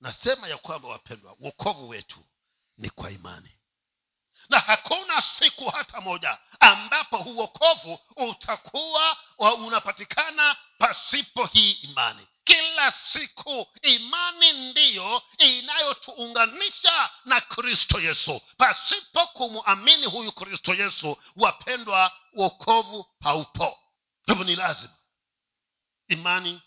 Nasema 0.00 0.48
ya 0.48 0.58
kwamba 0.58 0.88
wapendwa 0.88 1.36
wokovu 1.40 1.88
wetu 1.88 2.26
ni 2.76 2.90
kwa 2.90 3.10
imani 3.10 3.58
na 4.48 4.58
hakuna 4.58 5.22
siku 5.22 5.70
hata 5.70 6.00
moja 6.00 6.38
ambapo 6.60 7.16
uokovu 7.16 7.98
utakuwa 8.16 9.16
unapatikana 9.38 10.56
pasipo 10.78 11.44
hii 11.46 11.70
imani. 11.72 12.26
Kila 12.44 12.92
siku 12.92 13.68
imani 13.82 14.52
ndiyo 14.52 15.22
inayotuunganisha 15.38 17.10
na 17.24 17.40
kristo 17.40 18.00
yesu. 18.00 18.40
Pasipo 18.56 19.26
kumwamini 19.26 20.06
huyu 20.06 20.32
kristo 20.32 20.74
yesu 20.74 21.18
wapendwa 21.36 22.12
uokovu 22.32 23.06
haupo. 23.20 23.78
Hivyo 24.26 24.44
ni 24.44 24.56
lazima 24.56 24.94
imani 26.08 26.62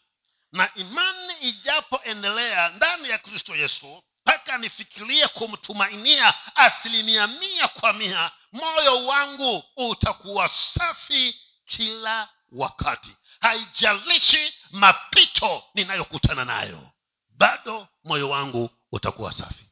na 0.52 0.74
imani 0.76 1.34
ijapoendelea 1.42 2.70
ndani 2.70 3.10
ya 3.10 3.18
kristo 3.18 3.56
yesu 3.56 4.04
mpaka 4.26 4.58
nifikirie 4.58 5.28
kumtumainia 5.28 6.56
asilimia 6.56 7.28
mia 7.28 7.68
kwa 7.68 7.94
mia. 7.94 8.32
Moyo 8.52 9.06
wangu 9.06 9.64
utakuwa 9.76 10.50
safi 10.50 11.42
kila 11.66 12.30
wakati. 12.52 13.16
Haijalishi 13.42 14.54
mapito 14.72 15.64
ninayokutana 15.74 16.46
nayo 16.46 16.92
bado 17.30 17.88
moyo 18.04 18.30
wangu 18.30 18.70
utakuwa 18.92 19.34
safi. 19.34 19.66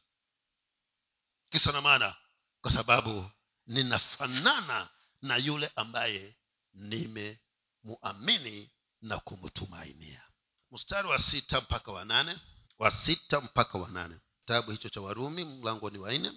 Kisa 1.50 1.72
na 1.72 1.80
maana 1.80 2.16
kwa 2.60 2.72
sababu 2.72 3.30
ninafanana 3.66 4.88
na 5.22 5.36
yule 5.36 5.70
ambaye 5.76 6.36
nimemuamini 6.74 8.70
na 9.02 9.18
kumtumainia. 9.18 10.22
Mstari 10.70 11.08
wa 11.08 11.18
sita 11.18 11.60
mpaka 11.60 11.92
wa 11.92 12.04
nane. 12.04 12.38
Wa 12.78 12.90
sita 12.90 13.40
mpaka 13.40 13.78
wa 13.78 13.88
nane 13.88 14.20
kitabu 14.44 14.70
hicho 14.70 14.88
cha 14.88 15.00
warumi 15.00 15.44
mlango 15.44 15.90
ni 15.90 15.98
wanne 15.98 16.32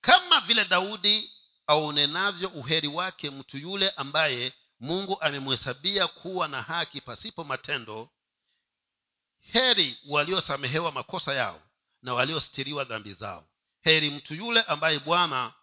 kama 0.00 0.40
vile 0.40 0.64
daudi 0.64 1.32
aunenavyo 1.66 2.48
uheri 2.48 2.88
wake 2.88 3.30
mtu 3.30 3.58
yule 3.58 3.90
ambaye 3.90 4.52
mungu 4.80 5.20
amemhesabia 5.20 6.06
kuwa 6.08 6.48
na 6.48 6.62
haki 6.62 7.00
pasipo 7.00 7.44
matendo 7.44 8.10
heri 9.40 9.98
waliosamehewa 10.08 10.92
makosa 10.92 11.34
yao 11.34 11.62
na 12.02 12.14
waliostiriwa 12.14 12.84
dhambi 12.84 13.12
zao. 13.12 13.48
Heri 13.82 14.10
mtu 14.10 14.34
yule 14.34 14.62
ambaye 14.62 14.98
bwana 14.98 15.54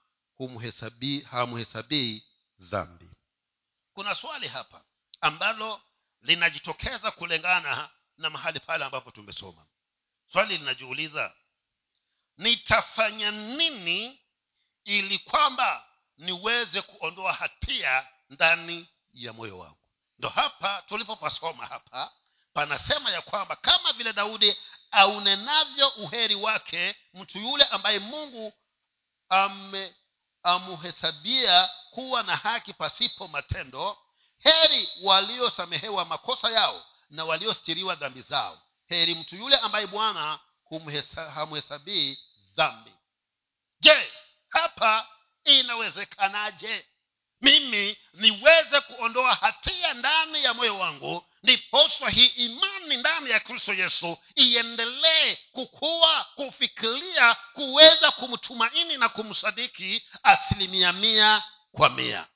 hamhesabii 1.29 2.23
dhambi. 2.59 3.11
Kuna 3.93 4.15
swali 4.15 4.47
hapa 4.47 4.83
ambalo 5.21 5.81
linajitokeza 6.21 7.11
kulingana 7.11 7.89
na 8.17 8.29
mahali 8.29 8.59
pale 8.59 8.85
ambapo 8.85 9.11
tumesoma 9.11 9.65
swali 10.33 10.57
linajiuliza 10.57 11.33
nitafanya 12.37 13.31
nini 13.31 14.19
ili 14.85 15.19
kwamba 15.19 15.87
niweze 16.17 16.81
kuondoa 16.81 17.33
hatia 17.33 18.07
ndani 18.29 18.87
ya 19.13 19.33
moyo 19.33 19.59
wangu? 19.59 19.77
Ndo 20.17 20.29
hapa 20.29 20.81
tulipopasoma 20.87 21.65
hapa 21.65 22.11
panasema 22.53 23.11
ya 23.11 23.21
kwamba 23.21 23.55
kama 23.55 23.93
vile 23.93 24.13
daudi 24.13 24.57
aunenavyo 24.91 25.87
uheri 25.89 26.35
wake 26.35 26.95
mtu 27.13 27.37
yule 27.39 27.63
ambaye 27.63 27.99
mungu 27.99 28.53
ame 29.29 29.95
amuhesabia 30.43 31.69
kuwa 31.91 32.23
na 32.23 32.35
haki 32.35 32.73
pasipo 32.73 33.27
matendo 33.27 33.97
heri 34.37 34.89
waliosamehewa 35.01 36.05
makosa 36.05 36.51
yao 36.51 36.85
na 37.09 37.25
waliostiriwa 37.25 37.95
dhambi 37.95 38.21
zao 38.21 38.61
heri 38.87 39.15
mtu 39.15 39.35
yule 39.35 39.55
ambaye 39.57 39.87
bwana 39.87 40.39
hamhesabii 41.35 42.17
dhambi. 42.55 42.91
Je 43.79 44.11
hapa 44.49 45.07
inawezekanaje? 45.43 46.85
Mimi 47.41 47.97
niweze 48.13 48.81
kuondoa 48.81 49.35
hatia 49.35 49.93
ndani 49.93 50.43
ya 50.43 50.53
moyo 50.53 50.75
wangu 50.79 51.25
ndiposwa 51.43 52.09
hii 52.09 52.25
imani 52.25 52.97
ndani 52.97 53.29
ya 53.29 53.39
kristo 53.39 53.73
yesu 53.73 54.17
iendelee 54.35 55.35
kukuwa 55.51 56.23
kufikiria 56.35 57.35
kuweza 57.53 58.11
kumtumaini 58.11 58.97
na 58.97 59.09
kumsadiki 59.09 60.03
asilimia 60.23 60.93
mia 60.93 61.43
kwa 61.71 61.89
mia. 61.89 62.27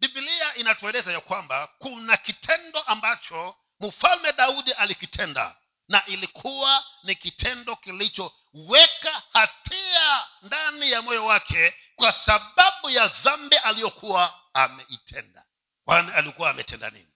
Bibilia 0.00 0.54
inatueleza 0.54 1.12
ya 1.12 1.20
kwamba 1.20 1.66
kuna 1.78 2.16
kitendo 2.16 2.80
ambacho 2.80 3.56
mfalme 3.80 4.32
daudi 4.32 4.72
alikitenda 4.72 5.56
na 5.88 6.06
ilikuwa 6.06 6.84
ni 7.02 7.14
kitendo 7.14 7.76
kilichoweka 7.76 9.22
hatia 9.32 10.26
ndani 10.42 10.90
ya 10.92 11.02
moyo 11.02 11.26
wake 11.26 11.74
kwa 11.96 12.12
sababu 12.12 12.90
ya 12.90 13.06
dhambi 13.08 13.56
aliyokuwa 13.56 14.40
ameitenda. 14.54 15.44
Kwani 15.84 16.12
alikuwa 16.12 16.50
ametenda 16.50 16.90
nini? 16.90 17.08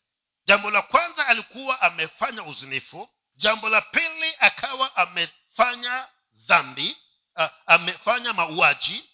Jambo 0.47 0.71
la 0.71 0.83
kwanza 0.83 1.27
alikuwa 1.27 1.81
amefanya 1.81 2.43
uzinifu. 2.43 3.09
Jambo 3.37 3.69
la 3.69 3.81
pili 3.81 4.35
akawa 4.39 4.97
amefanya 4.97 6.09
dhambi 6.33 6.97
uh, 7.37 7.47
amefanya 7.67 8.33
mauaji. 8.33 9.11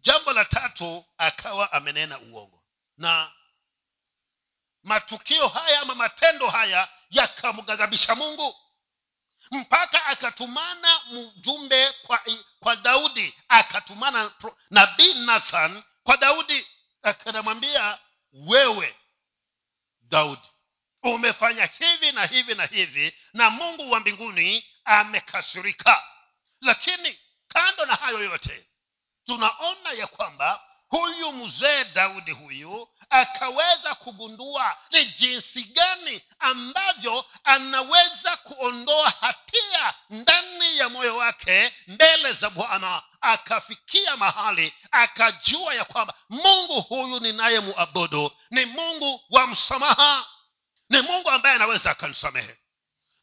Jambo 0.00 0.32
la 0.32 0.44
tatu 0.44 1.04
akawa 1.18 1.72
amenena 1.72 2.18
uongo. 2.20 2.64
Na 2.96 3.32
matukio 4.82 5.48
haya 5.48 5.80
ama 5.80 5.94
matendo 5.94 6.48
haya 6.50 6.88
yakamghadhabisha 7.12 8.14
mungu. 8.14 8.56
Mpaka 9.50 10.06
akatumana 10.06 11.00
mjumbe 11.10 11.92
kwa, 11.92 12.20
kwa 12.60 12.76
daudi 12.76 13.34
akatumana 13.48 14.30
nabii 14.70 15.14
nathan 15.14 15.82
kwa 16.02 16.16
daudi. 16.16 16.66
Akanamwambia 17.02 17.98
wewe 18.32 18.96
daudi 20.00 20.48
umefanya 21.02 21.66
hivi 21.78 22.12
na 22.12 22.26
hivi 22.26 22.54
na 22.54 22.66
hivi 22.66 23.14
na 23.32 23.50
mungu 23.50 23.90
wa 23.90 24.00
mbinguni 24.00 24.66
amekasirika. 24.84 26.04
Lakini 26.60 27.18
kando 27.48 27.86
na 27.86 27.94
hayo 27.94 28.20
yote 28.24 28.66
tunaona 29.26 29.92
ya 29.92 30.06
kwamba 30.06 30.71
huyu 30.92 31.32
mzee 31.32 31.84
daudi 31.84 32.30
huyu 32.30 32.88
akaweza 33.10 33.94
kugundua 33.94 34.76
ni 34.90 35.04
jinsi 35.04 35.64
gani 35.64 36.22
ambavyo 36.38 37.24
anaweza 37.44 38.36
kuondoa 38.36 39.10
hatia 39.20 39.94
ndani 40.10 40.78
ya 40.78 40.88
moyo 40.88 41.16
wake 41.16 41.72
mbele 41.86 42.32
za 42.32 42.50
bwana. 42.50 43.02
Akafikia 43.20 44.16
mahali 44.16 44.72
akajua 44.90 45.74
ya 45.74 45.84
kwamba 45.84 46.14
mungu 46.30 46.80
huyu 46.80 47.20
ninayemuabudu 47.20 48.32
ni 48.50 48.64
mungu 48.64 49.20
wa 49.30 49.46
msamaha 49.46 50.26
ni 50.88 51.00
mungu 51.00 51.30
ambaye 51.30 51.54
anaweza 51.54 51.90
akamsamehe. 51.90 52.56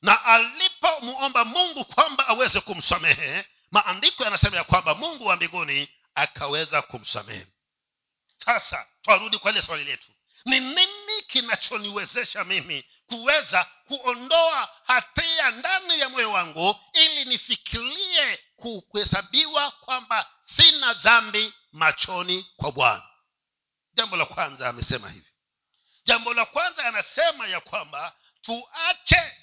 Na 0.01 0.25
alipomuomba 0.25 1.45
mungu 1.45 1.85
kwamba 1.85 2.27
aweze 2.27 2.59
kumsamehe 2.59 3.45
maandiko 3.71 4.23
yanasema 4.23 4.57
ya 4.57 4.63
kwamba 4.63 4.95
mungu 4.95 5.25
wa 5.25 5.35
mbinguni 5.35 5.89
akaweza 6.15 6.81
kumsamehe 6.81 7.47
sasa 8.45 8.87
twarudi 9.01 9.37
kwa 9.37 9.51
ile 9.51 9.61
swali 9.61 9.83
letu. 9.83 10.11
Ni 10.45 10.59
nini 10.59 11.21
kinachoniwezesha 11.27 12.43
mimi 12.43 12.85
kuweza 13.07 13.63
kuondoa 13.87 14.69
hatia 14.83 15.51
ndani 15.51 15.99
ya 15.99 16.09
moyo 16.09 16.31
wangu 16.31 16.79
ili 16.93 17.25
nifikirie 17.25 18.39
kuhesabiwa 18.55 19.71
kwamba 19.71 20.29
sina 20.43 20.93
dhambi 20.93 21.53
machoni 21.71 22.47
kwa 22.57 22.71
bwana? 22.71 23.03
Jambo 23.93 24.17
la 24.17 24.25
kwanza 24.25 24.69
amesema 24.69 25.09
hivi. 25.09 25.29
Jambo 26.05 26.33
la 26.33 26.45
kwanza 26.45 26.85
anasema 26.85 27.47
ya 27.47 27.59
kwamba 27.59 28.13
tuache 28.41 29.37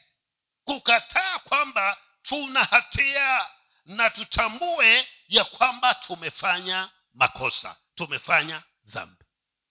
kukataa 0.64 1.38
kwamba 1.38 1.98
tuna 2.22 2.64
hatia 2.64 3.46
na 3.84 4.10
tutambue 4.10 5.08
ya 5.28 5.44
kwamba 5.44 5.94
tumefanya 5.94 6.90
makosa 7.14 7.76
tumefanya 7.94 8.62
dhambi 8.86 9.24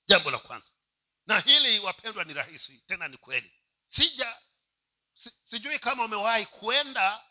jambo 0.07 0.31
la 0.31 0.39
kwanza. 0.39 0.67
Na 1.25 1.39
hili 1.39 1.79
wapendwa 1.79 2.23
ni 2.23 2.33
rahisi 2.33 2.77
tena 2.87 3.07
ni 3.07 3.17
kweli. 3.17 3.51
Sija 3.87 4.41
si, 5.13 5.31
sijui 5.43 5.79
kama 5.79 6.05
umewahi 6.05 6.45
kwenda 6.45 7.23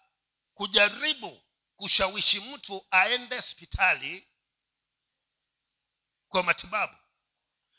kujaribu 0.54 1.42
kushawishi 1.76 2.40
mtu 2.40 2.86
aende 2.90 3.36
hospitali 3.36 4.28
kwa 6.28 6.42
matibabu. 6.42 6.96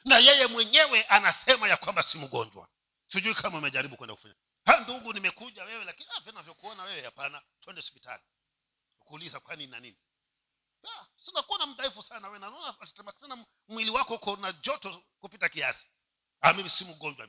Na 0.06 0.18
yeye 0.18 0.48
mwenyewe 0.48 1.04
anasema 1.04 1.68
ya 1.68 1.78
kwamba 1.78 2.04
si 2.04 2.18
mgonjwa. 2.18 2.70
Sijui 3.08 3.36
kama 3.36 3.58
umejaribu 3.58 3.98
kwenda 3.98 4.16
kufanya. 4.16 4.36
Ha 4.66 4.80
ndugu 4.80 5.14
nimekuja 5.14 5.64
wewe 5.64 5.84
lakini 5.86 6.10
ah, 6.10 6.84
wewe 6.84 7.02
hapana. 7.02 7.42
Twende 7.60 7.82
hospitali. 7.82 8.24
Kuuliza 9.00 9.40
kwani 9.40 9.68
na 9.68 9.80
nini 9.80 9.98
sinakuona 11.26 11.66
mdhaifu 11.66 12.04
sana 12.04 12.30
we 12.30 12.40
naona 12.40 12.76
sana 13.22 13.46
mwili 13.68 13.90
wako 13.90 14.16
uko 14.16 14.36
na 14.36 14.52
joto 14.52 15.04
kupita 15.20 15.50
kiasi. 15.50 15.88
Ah, 16.42 16.54
mimi 16.54 16.70
si 16.70 16.86
mgonjwa 16.86 17.28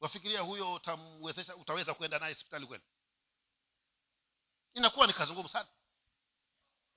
wafikiria 0.00 0.40
huyo 0.40 0.72
utamwezesha 0.72 1.56
utaweza 1.56 1.94
kwenda 1.94 2.18
naye 2.18 2.32
hospitali 2.34 2.66
kweli? 2.66 2.84
Inakuwa 4.74 5.06
ni 5.06 5.12
kazi 5.12 5.32
ngumu 5.32 5.48
sana. 5.48 5.68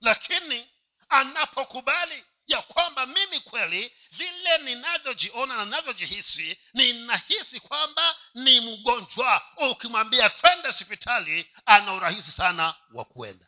Lakini 0.02 0.70
anapokubali 1.10 2.26
ya 2.48 2.62
kwamba 2.62 3.06
mimi 3.06 3.40
kweli 3.40 3.96
vile 4.12 4.58
ninavyojiona 4.58 5.56
na 5.58 5.66
navyojihisi 5.66 6.60
ninahisi 6.74 7.60
kwamba 7.60 8.16
ni 8.34 8.60
mgonjwa. 8.60 9.42
Ukimwambia 9.72 10.30
twende 10.30 10.68
hospitali 10.68 11.52
ana 11.66 11.94
urahisi 11.94 12.32
sana 12.32 12.76
wa 12.94 13.06
kuenda 13.06 13.48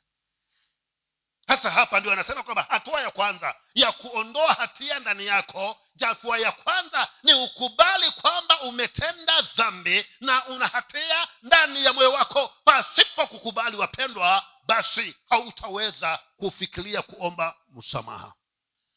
sasa 1.48 1.72
hapa 1.72 2.00
ndio 2.00 2.12
anasema 2.12 2.44
kwamba 2.44 2.66
hatua 2.70 3.02
ya 3.02 3.12
kwanza 3.12 3.56
ya 3.74 3.91
kuondoa 3.91 4.54
hatia 4.54 5.00
ndani 5.00 5.26
yako 5.26 5.78
hatua 6.00 6.38
ya 6.38 6.52
kwanza 6.52 7.08
ni 7.24 7.34
ukubali 7.34 8.12
kwamba 8.12 8.62
umetenda 8.62 9.41
dhambi 9.41 10.06
na 10.20 10.46
una 10.46 10.68
hatia 10.68 11.28
ndani 11.41 11.86
ya 11.86 11.94
moyo 11.94 12.12
wako. 12.12 12.48
Pasipo 12.64 13.28
kukubali 13.28 13.78
wapendwa 13.78 14.46
basi 14.68 15.16
hautaweza 15.30 16.20
kufikiria 16.38 17.02
kuomba 17.02 17.56
msamaha. 17.70 18.34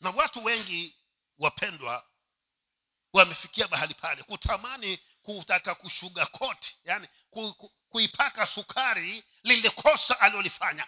Na 0.01 0.11
watu 0.11 0.44
wengi 0.44 0.97
wapendwa 1.38 2.05
wamefikia 3.12 3.68
mahali 3.68 3.94
pale 3.94 4.22
kutamani 4.22 4.99
kutaka 5.22 5.74
kushuga 5.74 6.26
koti 6.26 6.78
yani 6.84 7.09
ku, 7.30 7.55
ku, 7.55 7.72
kuipaka 7.88 8.47
sukari 8.47 9.24
lile 9.42 9.70
kosa 9.70 10.20
alilolifanya 10.20 10.86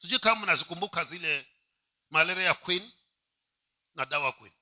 sijui 0.00 0.18
kama 0.18 0.40
mnazikumbuka 0.40 1.04
zile 1.04 1.48
malaria 2.10 2.54
queen 2.54 2.92
na 3.94 4.06
dawa 4.06 4.32
queen. 4.32 4.52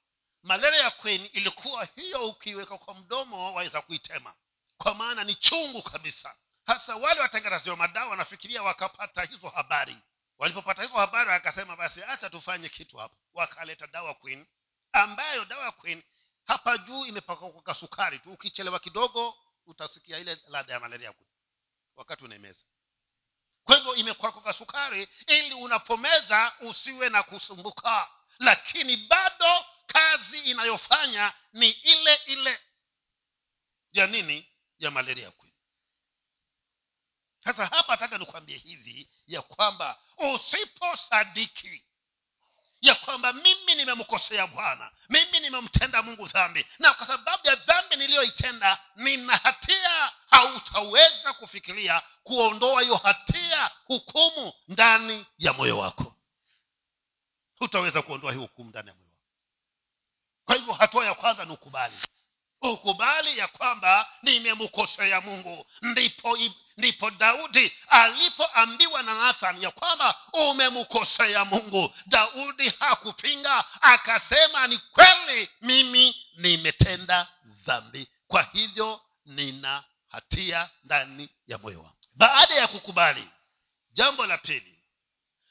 Malaria 0.43 0.91
queen 0.91 1.31
ilikuwa 1.33 1.85
hiyo 1.85 2.29
ukiweka 2.29 2.79
kwa 2.79 2.95
mdomo 2.95 3.45
waweza 3.55 3.83
kuitema. 3.83 4.35
Kwa 4.77 4.95
maana 4.95 5.25
ni 5.25 5.35
chungu 5.35 5.83
kabisa. 5.83 6.37
Hasa 6.67 6.97
wale 6.97 7.21
watengenezaji 7.21 7.71
madawa 7.77 8.07
wanafikiria 8.11 8.63
wakapata 8.63 9.23
hizo 9.25 9.49
habari. 9.49 9.97
Walipopata 10.39 10.83
hizo 10.83 10.95
habari 10.95 11.31
wakasema 11.31 11.77
basi 11.77 12.01
hata 12.01 12.31
tufanye 12.31 12.69
kitu 12.69 12.97
hapa. 12.97 13.17
Wakaleta 13.33 13.87
dawa 13.87 14.15
queen 14.15 14.47
ambayo 14.93 15.45
dawa 15.45 15.73
queen 15.73 16.03
hapa 16.45 16.79
juu 16.79 17.07
imepakwa 17.07 17.75
sukari 17.75 18.19
tu. 18.19 18.33
Ukichelewa 18.33 18.79
kidogo 18.81 19.39
utasikia 19.67 20.19
ile 20.19 20.41
ladha 20.49 20.73
ya 20.73 20.81
malaria 20.81 21.13
queen. 21.13 21.31
Wakati 21.97 22.25
unaimeza 22.25 22.65
kwa 23.69 23.77
hivyo 23.77 23.95
imekwakoka 23.95 24.53
sukari 24.53 25.09
ili 25.27 25.55
unapomeza 25.55 26.53
usiwe 26.61 27.09
na 27.09 27.23
kusumbuka. 27.23 28.11
Lakini 28.39 28.97
bado 28.97 29.65
kazi 29.87 30.39
inayofanya 30.41 31.33
ni 31.53 31.71
ile 31.71 32.15
ile 32.27 32.61
ya 33.93 34.07
nini? 34.07 34.49
Ya 34.79 34.91
malaria 34.91 35.31
queen 35.31 35.55
sasa 37.45 37.67
hapa 37.67 37.93
nataka 37.93 38.19
nikwambie 38.19 38.57
hivi 38.57 39.11
ya 39.27 39.43
kwamba 39.43 39.99
usiposadiki 40.35 41.85
ya 42.81 42.95
kwamba 42.95 43.33
mimi 43.33 43.75
nimemkosea 43.75 44.47
bwana 44.47 44.93
mimi 45.09 45.41
nimemtenda 45.41 46.03
mungu 46.03 46.29
dhambi 46.29 46.67
na 46.79 46.95
kwa 46.95 47.07
sababu 47.07 47.47
ya 47.47 47.55
dhambi 47.55 47.97
niliyoitenda 47.97 48.81
nina 48.97 49.37
hatia 49.37 50.13
hautaweza 50.31 51.33
kufikiria 51.33 52.03
kuondoa 52.23 52.83
hiyo 52.83 52.97
hatia 52.97 53.71
hukumu 53.85 54.53
ndani 54.69 55.27
ya 55.39 55.53
moyo 55.53 55.79
wako. 55.79 56.15
Hutaweza 57.59 58.03
kuondoa 58.03 58.33
hii 58.33 58.39
hukumu 58.39 58.71
ndani 58.71 58.89
ya 58.89 58.95
moyo 58.95 59.07
wako. 59.09 59.19
Kwa 60.45 60.55
hivyo 60.57 60.73
hatua 60.73 61.07
ya 61.07 61.15
kwanza 61.15 61.45
ni 61.45 61.53
ukubali 61.53 61.97
ukubali 62.63 63.39
ya 63.39 63.49
kwamba 63.49 64.13
nimemkosea 64.23 65.21
mungu. 65.21 65.67
Ndipo 65.83 66.39
ndipo 66.77 67.11
daudi 67.11 67.73
alipoambiwa 67.89 69.03
na 69.03 69.15
nathan 69.19 69.63
ya 69.63 69.71
kwamba 69.71 70.15
umemkosea 70.33 71.45
mungu 71.45 71.95
daudi 72.07 72.73
hakupinga 72.79 73.65
akasema 73.83 74.67
ni 74.67 74.79
kweli 74.79 75.49
mimi 75.61 76.27
nimetenda 76.37 77.29
dhambi. 77.45 78.09
Kwa 78.27 78.43
hivyo 78.43 79.01
nina 79.25 79.85
hatia 80.09 80.71
ndani 80.85 81.29
ya 81.47 81.59
moyo 81.59 81.79
wangu. 81.79 81.97
Baada 82.15 82.55
ya 82.55 82.67
kukubali 82.67 83.29
jambo 83.93 84.27
la 84.27 84.39
pili 84.39 84.75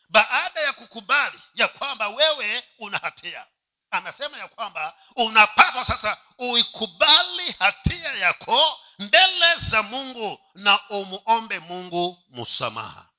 baada 0.10 0.62
ya 0.62 0.74
kukubali 0.74 1.40
ya 1.56 1.68
kwamba 1.68 2.10
wewe 2.10 2.64
una 2.80 2.98
hatia 2.98 3.46
anasema 3.92 4.38
ya 4.38 4.48
kwamba 4.48 4.98
unapaswa 5.16 5.86
sasa 5.86 6.18
uikubali 6.38 7.52
hatia 7.60 8.12
yako 8.14 8.80
mbele 9.00 9.56
za 9.72 9.84
mungu 9.84 10.40
na 10.56 10.90
umuombe 10.90 11.60
mungu 11.60 12.24
msamaha. 12.30 13.10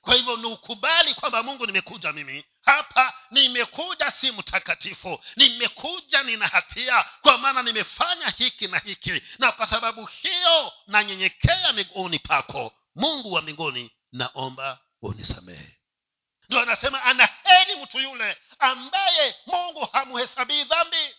Kwa 0.00 0.14
hivyo 0.14 0.36
ni 0.36 0.44
ukubali 0.46 1.14
kwamba 1.14 1.42
mungu 1.42 1.66
nimekuja 1.66 2.12
mimi 2.12 2.44
hapa 2.62 3.14
nimekuja 3.30 4.10
si 4.10 4.32
mtakatifu 4.32 5.20
nimekuja 5.36 6.22
nina 6.22 6.46
hatia 6.46 7.04
kwa 7.20 7.38
maana 7.38 7.62
nimefanya 7.62 8.28
hiki 8.28 8.68
na 8.68 8.78
hiki 8.78 9.22
na 9.38 9.52
kwa 9.52 9.66
sababu 9.66 10.06
hiyo 10.06 10.72
nanyenyekea 10.86 11.72
miguuni 11.72 12.18
pako. 12.18 12.72
Mungu 12.94 13.32
wa 13.32 13.42
mbinguni 13.42 13.90
naomba 14.12 14.80
unisamehe 15.02 15.77
ndio 16.48 16.60
anasema 16.60 17.02
ana 17.02 17.28
heri 17.44 17.76
mtu 17.82 17.98
yule 18.00 18.36
ambaye 18.58 19.34
mungu 19.46 19.84
hamhesabii 19.92 20.64
dhambi. 20.64 21.14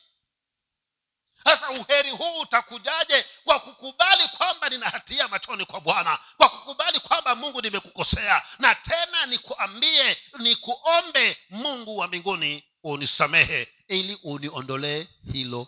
Sasa 1.43 1.69
uheri 1.69 2.09
huu 2.11 2.39
utakujaje 2.39 3.25
kwa 3.43 3.59
kukubali 3.59 4.27
kwamba 4.27 4.69
nina 4.69 4.89
hatia 4.89 5.27
machoni 5.27 5.65
kwa 5.65 5.81
bwana 5.81 6.19
kwa 6.37 6.49
kukubali 6.49 6.99
kwamba 6.99 7.35
mungu 7.35 7.61
nimekukosea? 7.61 8.43
Na 8.59 8.75
tena 8.75 9.25
nikuambie 9.25 10.17
nikuombe 10.39 11.37
mungu 11.49 11.97
wa 11.97 12.07
mbinguni 12.07 12.63
unisamehe 12.83 13.67
ili 13.87 14.15
uniondolee 14.23 15.07
hilo 15.31 15.67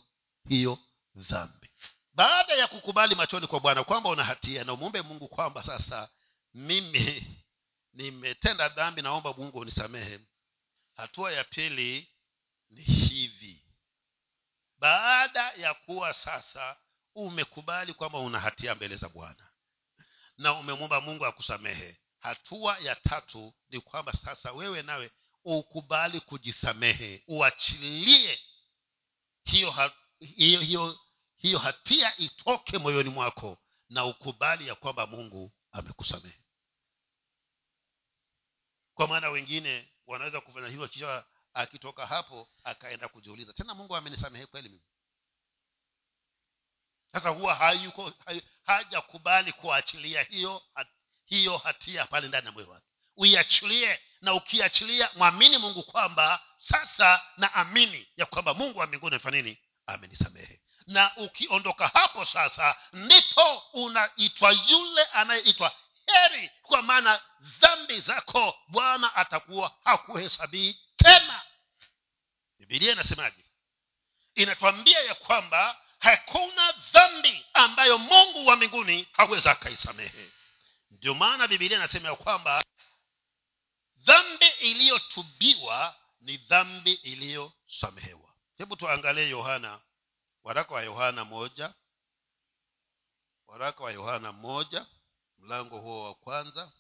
hiyo 0.49 0.77
dhambi. 1.15 1.69
Baada 2.13 2.53
ya 2.53 2.67
kukubali 2.67 3.15
machoni 3.15 3.47
kwa 3.47 3.59
bwana 3.59 3.83
kwamba 3.83 4.09
una 4.09 4.23
hatia 4.23 4.63
na 4.63 4.73
umwombe 4.73 5.01
mungu 5.01 5.27
kwamba 5.27 5.63
sasa 5.63 6.09
mimi 6.53 7.27
nimetenda 7.93 8.69
dhambi 8.69 9.01
naomba 9.01 9.33
mungu 9.33 9.59
unisamehe. 9.59 10.19
Hatua 10.95 11.31
ya 11.31 11.43
pili 11.43 12.11
ni 12.69 12.81
hivi. 12.83 13.65
Baada 14.77 15.51
ya 15.51 15.73
kuwa 15.73 16.13
sasa 16.13 16.77
umekubali 17.15 17.93
kwamba 17.93 18.19
una 18.19 18.39
hatia 18.39 18.75
mbele 18.75 18.95
za 18.95 19.09
bwana 19.09 19.51
na 20.37 20.53
umemwomba 20.53 21.01
mungu 21.01 21.25
akusamehe. 21.25 21.97
Hatua 22.19 22.79
ya 22.79 22.95
tatu 22.95 23.53
ni 23.69 23.79
kwamba 23.79 24.13
sasa 24.13 24.51
wewe 24.53 24.81
nawe 24.81 25.11
ukubali 25.43 26.19
kujisamehe 26.19 27.23
uachilie 27.27 28.39
hiyo, 29.43 29.91
hiyo, 30.19 30.61
hiyo, 30.61 30.99
hiyo 31.37 31.59
hatia 31.59 32.17
itoke 32.17 32.77
moyoni 32.77 33.09
mwako 33.09 33.57
na 33.89 34.05
ukubali 34.05 34.67
ya 34.67 34.75
kwamba 34.75 35.07
mungu 35.07 35.53
amekusamehe 35.71 36.40
kwa 39.01 39.07
maana 39.07 39.29
wengine 39.29 39.89
wanaweza 40.07 40.41
kufanya 40.41 40.67
hivyo 40.67 40.87
kisha 40.87 41.25
akitoka 41.53 42.05
hapo 42.07 42.49
akaenda 42.63 43.07
kujiuliza 43.07 43.53
tena 43.53 43.73
mungu 43.73 43.95
amenisamehe 43.95 44.45
kweli 44.45 44.69
mimi? 44.69 44.81
Sasa 47.11 47.29
huwa 47.29 47.55
hayuko 47.55 48.13
hajakubali 48.65 49.53
kuachilia 49.53 50.21
hiyo 50.21 50.63
hiyo 51.25 51.57
hatia 51.57 52.05
pale 52.05 52.27
ndani 52.27 52.45
ya 52.45 52.51
moyo 52.51 52.69
wake. 52.69 52.85
Uiachilie 53.17 53.99
na 54.21 54.33
ukiachilia 54.33 55.09
mwamini 55.15 55.57
mungu 55.57 55.83
kwamba 55.83 56.41
sasa 56.59 57.21
naamini 57.37 58.07
ya 58.17 58.25
kwamba 58.25 58.53
mungu 58.53 58.79
wa 58.79 58.87
mbinguni 58.87 59.15
amefanya 59.15 59.41
nini? 59.41 59.57
Amenisamehe. 59.85 60.61
Na 60.87 61.17
ukiondoka 61.17 61.87
hapo 61.87 62.25
sasa 62.25 62.75
ndipo 62.93 63.57
unaitwa 63.73 64.51
yule 64.51 65.03
anayeitwa 65.03 65.75
heri 66.05 66.51
kwa 66.61 66.81
maana 66.81 67.21
dhambi 67.41 68.01
zako 68.01 68.59
bwana 68.67 69.15
atakuwa 69.15 69.77
hakuhesabii 69.83 70.77
tena. 70.97 71.41
Bibilia 72.59 72.91
inasemaje? 72.91 73.45
Inatwambia 74.35 75.01
ya 75.01 75.15
kwamba 75.15 75.81
hakuna 75.99 76.71
dhambi 76.71 77.45
ambayo 77.53 77.97
mungu 77.97 78.45
wa 78.47 78.55
mbinguni 78.55 79.07
haweza 79.11 79.51
akaisamehe. 79.51 80.31
Ndio 80.91 81.13
maana 81.13 81.47
bibilia 81.47 81.77
inasema 81.77 82.09
ya 82.09 82.15
kwamba 82.15 82.63
dhambi 83.95 84.47
iliyotubiwa 84.47 85.95
ni 86.21 86.37
dhambi 86.37 86.93
iliyosamehewa. 86.93 88.35
Hebu 88.57 88.75
tuangalie 88.75 89.29
yohana 89.29 89.81
waraka 90.43 90.73
wa 90.75 90.81
yohana 90.81 91.25
moja 91.25 91.73
waraka 93.47 93.83
wa 93.83 93.91
yohana 93.91 94.31
moja 94.31 94.85
mlango 95.41 95.77
huo 95.79 96.03
wa 96.03 96.15
kwanza 96.15 96.71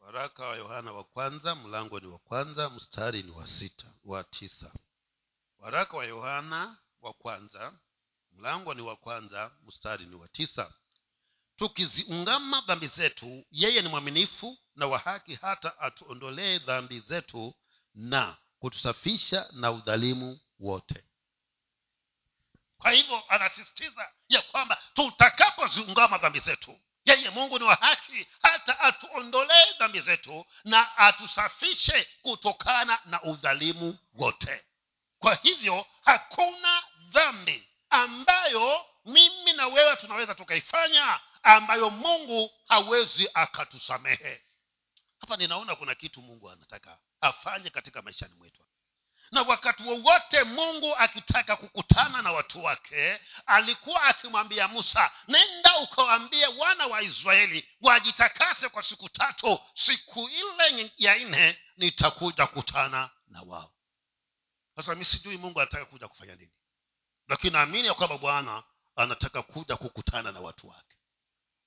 waraka 0.00 0.46
wa 0.46 0.56
yohana 0.56 0.92
wa 0.92 1.04
kwanza 1.04 1.54
mlango 1.54 2.00
ni 2.00 2.06
wa 2.06 2.18
kwanza 2.18 2.70
mstari 2.70 3.22
ni 3.22 3.30
wa 3.30 3.48
sita 3.48 3.86
wa 4.04 4.24
tisa. 4.24 4.72
Waraka 5.58 5.96
wa 5.96 6.04
yohana 6.04 6.78
wa 7.00 7.12
kwanza 7.12 7.72
mlango 8.32 8.74
ni 8.74 8.82
wa 8.82 8.96
kwanza 8.96 9.52
mstari 9.62 10.06
ni 10.06 10.14
wa 10.14 10.28
tisa. 10.28 10.72
Tukiziungama 11.56 12.60
dhambi 12.60 12.86
zetu 12.86 13.44
yeye 13.50 13.82
ni 13.82 13.88
mwaminifu 13.88 14.58
na 14.76 14.86
wa 14.86 14.98
haki 14.98 15.34
hata 15.34 15.78
atuondolee 15.78 16.58
dhambi 16.58 17.00
zetu 17.00 17.54
na 17.94 18.36
kutusafisha 18.58 19.48
na 19.52 19.70
udhalimu 19.72 20.40
wote. 20.58 21.04
Kwa 22.78 22.90
hivyo 22.90 23.22
anasisitiza 23.28 24.12
ya 24.28 24.42
kwamba 24.42 24.78
tutakapoziungama 24.94 26.18
dhambi 26.18 26.40
zetu 26.40 26.80
yeye 27.10 27.30
mungu 27.30 27.58
ni 27.58 27.64
wa 27.64 27.74
haki 27.74 28.26
hata 28.42 28.80
atuondolee 28.80 29.72
dhambi 29.78 30.00
zetu 30.00 30.46
na 30.64 30.96
atusafishe 30.96 32.08
kutokana 32.22 32.98
na 33.04 33.22
udhalimu 33.22 33.98
wote. 34.14 34.64
Kwa 35.18 35.34
hivyo 35.34 35.86
hakuna 36.04 36.82
dhambi 36.98 37.68
ambayo 37.90 38.86
mimi 39.04 39.52
na 39.52 39.66
wewe 39.66 39.96
tunaweza 39.96 40.34
tukaifanya 40.34 41.20
ambayo 41.42 41.90
mungu 41.90 42.50
hawezi 42.68 43.30
akatusamehe. 43.34 44.42
Hapa 45.20 45.36
ninaona 45.36 45.76
kuna 45.76 45.94
kitu 45.94 46.22
mungu 46.22 46.50
anataka 46.50 46.98
afanye 47.20 47.70
katika 47.70 48.02
maishani 48.02 48.34
mwetu 48.34 48.62
na 49.32 49.42
wakati 49.42 49.82
wowote 49.82 50.44
mungu 50.44 50.96
akitaka 50.96 51.56
kukutana 51.56 52.22
na 52.22 52.32
watu 52.32 52.64
wake 52.64 53.20
alikuwa 53.46 54.02
akimwambia 54.02 54.68
musa 54.68 55.10
nenda 55.28 55.78
ukawaambie 55.78 56.46
wana 56.46 56.86
wa 56.86 57.02
israeli 57.02 57.68
wajitakase 57.80 58.68
kwa 58.68 58.82
siku 58.82 59.08
tatu 59.08 59.60
siku 59.74 60.28
ile 60.28 60.92
ya 60.96 61.18
nne 61.18 61.58
nitakuja 61.76 62.46
kutana 62.46 63.10
na 63.28 63.42
wao. 63.42 63.72
Sasa 64.76 64.94
mi 64.94 65.04
sijui 65.04 65.36
mungu 65.36 65.60
anataka 65.60 65.84
kuja 65.84 66.08
kufanya 66.08 66.34
nini. 66.36 66.52
Lakini 67.28 67.52
naamini 67.52 67.88
ya 67.88 67.94
kwamba 67.94 68.18
bwana 68.18 68.62
anataka 68.96 69.42
kuja 69.42 69.76
kukutana 69.76 70.32
na 70.32 70.40
watu 70.40 70.68
wake. 70.68 70.96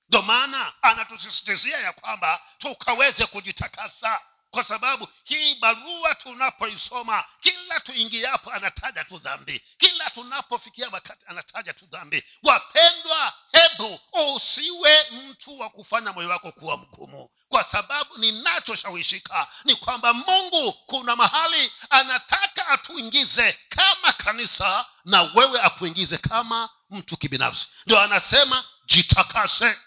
Ndo 0.08 0.22
maana 0.22 0.82
anatusisitizia 0.82 1.78
ya 1.78 1.92
kwamba 1.92 2.42
tukaweze 2.58 3.26
kujitakasa 3.26 4.20
kwa 4.54 4.64
sababu 4.64 5.08
hii 5.24 5.54
barua 5.54 6.14
tunapoisoma 6.14 7.24
kila 7.40 7.80
tuingiapo 7.80 8.50
anataja 8.52 9.04
tu 9.04 9.18
dhambi. 9.18 9.62
Kila 9.78 10.10
tunapofikia 10.10 10.88
wakati 10.88 11.24
anataja 11.26 11.72
tu 11.74 11.86
dhambi. 11.86 12.24
Wapendwa 12.42 13.32
hebu 13.52 14.00
usiwe 14.34 15.10
mtu 15.10 15.58
wa 15.58 15.70
kufanya 15.70 16.12
moyo 16.12 16.28
wako 16.28 16.52
kuwa 16.52 16.76
mgumu. 16.76 17.28
Kwa 17.48 17.64
sababu 17.64 18.18
ninachoshawishika 18.18 19.48
ni 19.64 19.76
kwamba 19.76 20.12
mungu 20.14 20.72
kuna 20.72 21.16
mahali 21.16 21.72
anataka 21.90 22.66
atuingize 22.68 23.58
kama 23.68 24.12
kanisa 24.12 24.86
na 25.04 25.22
wewe 25.22 25.60
akuingize 25.60 26.18
kama 26.18 26.68
mtu 26.90 27.16
kibinafsi. 27.16 27.66
Ndio 27.86 28.00
anasema 28.00 28.64
jitakase. 28.86 29.78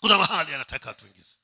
Kuna 0.00 0.18
mahali 0.18 0.54
anataka 0.54 0.90
atuingize 0.90 1.35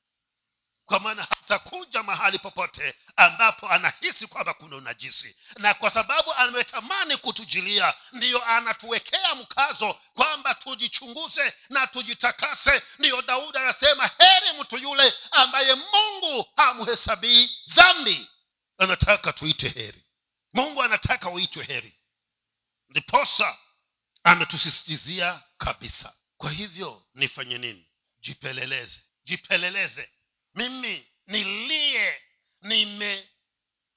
kwa 0.85 0.99
maana 0.99 1.23
hatakuja 1.23 2.03
mahali 2.03 2.39
popote 2.39 2.95
ambapo 3.15 3.69
anahisi 3.69 4.27
kwamba 4.27 4.53
kuna 4.53 4.75
unajisi. 4.75 5.35
Na 5.57 5.73
kwa 5.73 5.91
sababu 5.91 6.33
ametamani 6.33 7.17
kutujilia 7.17 7.93
ndiyo 8.11 8.45
anatuwekea 8.45 9.35
mkazo 9.35 9.93
kwamba 10.13 10.55
tujichunguze 10.55 11.53
na 11.69 11.87
tujitakase. 11.87 12.83
Ndiyo 12.99 13.21
daudi 13.21 13.57
anasema 13.57 14.11
heri 14.17 14.59
mtu 14.59 14.77
yule 14.77 15.13
ambaye 15.31 15.75
mungu 15.75 16.47
hamhesabii 16.55 17.57
dhambi. 17.67 18.29
Anataka 18.77 19.33
tuite 19.33 19.69
heri. 19.69 20.03
Mungu 20.53 20.83
anataka 20.83 21.29
uitwe 21.29 21.63
heri. 21.65 21.99
Ndiposa 22.89 23.57
ametusisitizia 24.23 25.41
kabisa. 25.57 26.13
Kwa 26.37 26.51
hivyo 26.51 27.05
nifanye 27.13 27.57
nini? 27.57 27.87
Jipeleleze. 28.19 29.01
Jipeleleze 29.23 30.09
mimi 30.55 31.07
niliye 31.27 32.21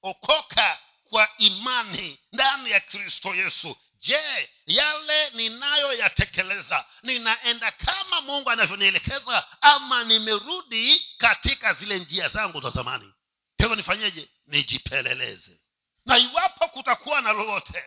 nimeokoka 0.02 0.78
kwa 1.04 1.28
imani 1.38 2.18
ndani 2.32 2.70
ya 2.70 2.80
kristo 2.80 3.34
yesu. 3.34 3.76
Je 3.98 4.50
yale 4.66 5.30
ninayoyatekeleza 5.30 6.86
ninaenda 7.02 7.70
kama 7.70 8.20
mungu 8.20 8.50
anavyonielekeza 8.50 9.46
ama 9.60 10.04
nimerudi 10.04 11.06
katika 11.18 11.74
zile 11.74 11.98
njia 11.98 12.28
zangu 12.28 12.60
za 12.60 12.70
zamani? 12.70 13.12
Hivyo 13.58 13.76
nifanyeje? 13.76 14.28
Nijipeleleze. 14.46 15.60
Na 16.06 16.18
iwapo 16.18 16.68
kutakuwa 16.68 17.20
na 17.20 17.32
lolote 17.32 17.84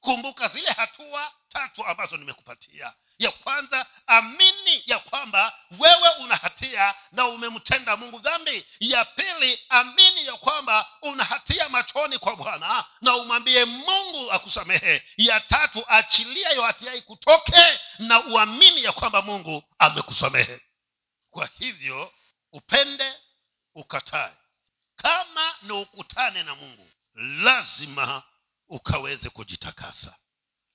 kumbuka 0.00 0.48
zile 0.48 0.70
hatua 0.70 1.32
tatu 1.48 1.84
ambazo 1.86 2.16
nimekupatia 2.16 2.94
ya 3.24 3.30
kwanza 3.30 3.86
amini 4.06 4.82
ya 4.86 4.98
kwamba 4.98 5.58
wewe 5.78 6.08
una 6.20 6.36
hatia 6.36 6.94
na 7.12 7.26
umemtenda 7.26 7.96
mungu 7.96 8.18
dhambi. 8.18 8.66
Ya 8.80 9.04
pili 9.04 9.60
amini 9.68 10.26
ya 10.26 10.36
kwamba 10.36 10.88
una 11.02 11.24
hatia 11.24 11.68
machoni 11.68 12.18
kwa 12.18 12.36
bwana 12.36 12.84
na 13.00 13.16
umwambie 13.16 13.64
mungu 13.64 14.32
akusamehe. 14.32 15.02
Ya 15.16 15.40
tatu 15.40 15.84
achilia 15.88 16.50
yo 16.50 16.62
hatia 16.62 16.94
ikutoke 16.94 17.80
na 17.98 18.24
uamini 18.24 18.84
ya 18.84 18.92
kwamba 18.92 19.22
mungu 19.22 19.62
amekusamehe. 19.78 20.60
Kwa 21.30 21.48
hivyo 21.58 22.12
upende 22.52 23.12
ukatae. 23.74 24.32
Kama 24.96 25.54
ni 25.62 25.72
ukutane 25.72 26.42
na 26.42 26.54
mungu 26.54 26.90
lazima 27.14 28.22
ukaweze 28.68 29.30
kujitakasa. 29.30 30.16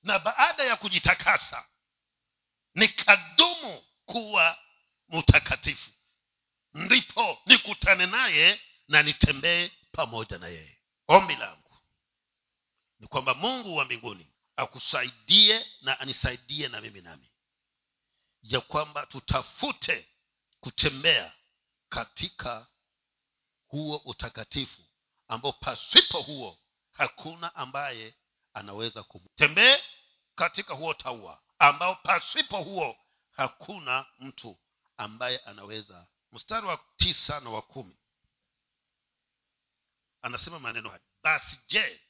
Na 0.03 0.19
baada 0.19 0.63
ya 0.63 0.75
kujitakasa 0.75 1.65
nikadumu 2.78 3.84
kuwa 4.05 4.59
mtakatifu. 5.09 5.91
Ndipo 6.73 7.41
nikutane 7.45 8.05
naye 8.05 8.61
na 8.88 9.03
nitembee 9.03 9.71
pamoja 9.91 10.38
na 10.38 10.47
yeye. 10.47 10.82
Ombi 11.07 11.36
langu 11.36 11.78
ni 12.99 13.07
kwamba 13.07 13.34
mungu 13.34 13.75
wa 13.75 13.86
mbinguni 13.86 14.28
akusaidie 14.55 15.65
na 15.82 15.99
anisaidie 15.99 16.67
na 16.67 16.82
mimi 16.82 17.01
nami. 17.01 17.32
Ya 18.41 18.61
kwamba 18.61 19.05
tutafute 19.05 20.07
kutembea 20.59 21.34
katika 21.89 22.67
huo 23.67 23.97
utakatifu 24.05 24.82
ambao 25.28 25.53
pasipo 25.53 26.21
huo 26.21 26.59
hakuna 26.91 27.55
ambaye 27.55 28.15
anaweza 28.53 29.03
kumtembee 29.03 29.78
katika 30.36 30.73
huo 30.73 30.93
taua 30.93 31.43
ambao 31.60 31.95
pasipo 31.95 32.58
huo 32.64 32.97
hakuna 33.32 34.05
mtu 34.20 34.58
ambaye 34.97 35.38
anaweza. 35.38 36.08
Mstari 36.32 36.68
wa 36.68 36.86
tisa 36.97 37.39
na 37.39 37.49
wa 37.49 37.62
kumi. 37.62 37.97
Anasema 40.22 40.60
maneno 40.60 40.89
haya. 40.89 41.01
Basi 41.24 41.60
je 41.68 42.01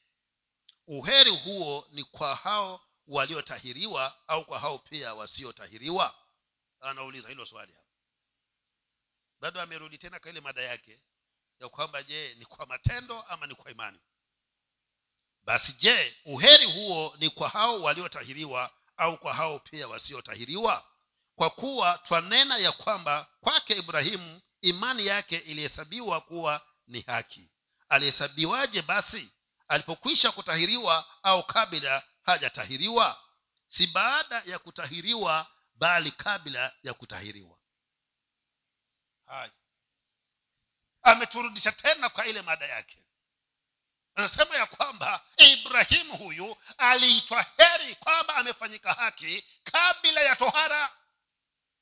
uheri 0.86 1.30
huo 1.36 1.86
ni 1.90 2.04
kwa 2.04 2.34
hao 2.34 2.80
waliotahiriwa 3.06 4.28
au 4.28 4.44
kwa 4.44 4.58
hao 4.60 4.78
pia 4.78 5.14
wasiotahiriwa? 5.14 6.14
Anauliza 6.80 7.28
hilo 7.28 7.46
swali 7.46 7.72
hapa. 7.72 7.88
Bado 9.40 9.60
amerudi 9.62 9.98
tena 9.98 10.20
kwa 10.20 10.30
ile 10.30 10.40
mada 10.40 10.62
yake 10.62 11.00
ya 11.58 11.68
kwamba 11.68 12.02
je 12.02 12.34
ni 12.34 12.44
kwa 12.46 12.66
matendo 12.66 13.22
ama 13.22 13.46
ni 13.46 13.54
kwa 13.54 13.70
imani? 13.70 14.00
Basi 15.42 15.72
je 15.72 16.16
uheri 16.24 16.64
huo 16.72 17.16
ni 17.18 17.30
kwa 17.30 17.48
hao 17.48 17.82
waliotahiriwa 17.82 18.77
au 18.98 19.18
kwa 19.18 19.34
hao 19.34 19.58
pia 19.58 19.88
wasiotahiriwa? 19.88 20.84
Kwa 21.34 21.50
kuwa 21.50 21.98
twanena 21.98 22.56
ya 22.56 22.72
kwamba 22.72 23.26
kwake 23.40 23.74
ibrahimu 23.76 24.40
imani 24.60 25.06
yake 25.06 25.36
ilihesabiwa 25.36 26.20
kuwa 26.20 26.66
ni 26.86 27.00
haki. 27.00 27.52
Alihesabiwaje 27.88 28.82
basi? 28.82 29.32
Alipokwisha 29.68 30.32
kutahiriwa 30.32 31.06
au 31.22 31.42
kabla 31.46 32.02
hajatahiriwa? 32.22 33.20
Si 33.68 33.86
baada 33.86 34.42
ya 34.46 34.58
kutahiriwa 34.58 35.46
bali 35.74 36.10
kabla 36.10 36.72
ya 36.82 36.94
kutahiriwa. 36.94 37.58
Haya 39.26 39.50
ameturudisha 41.02 41.72
tena 41.72 42.08
kwa 42.08 42.26
ile 42.26 42.42
mada 42.42 42.66
yake 42.66 43.04
anasema 44.18 44.56
ya 44.56 44.66
kwamba 44.66 45.20
ibrahimu 45.36 46.16
huyu 46.16 46.56
aliitwa 46.78 47.46
heri 47.56 47.94
kwamba 47.94 48.34
amefanyika 48.36 48.92
haki 48.92 49.44
kabla 49.64 50.20
ya 50.20 50.36
tohara. 50.36 50.92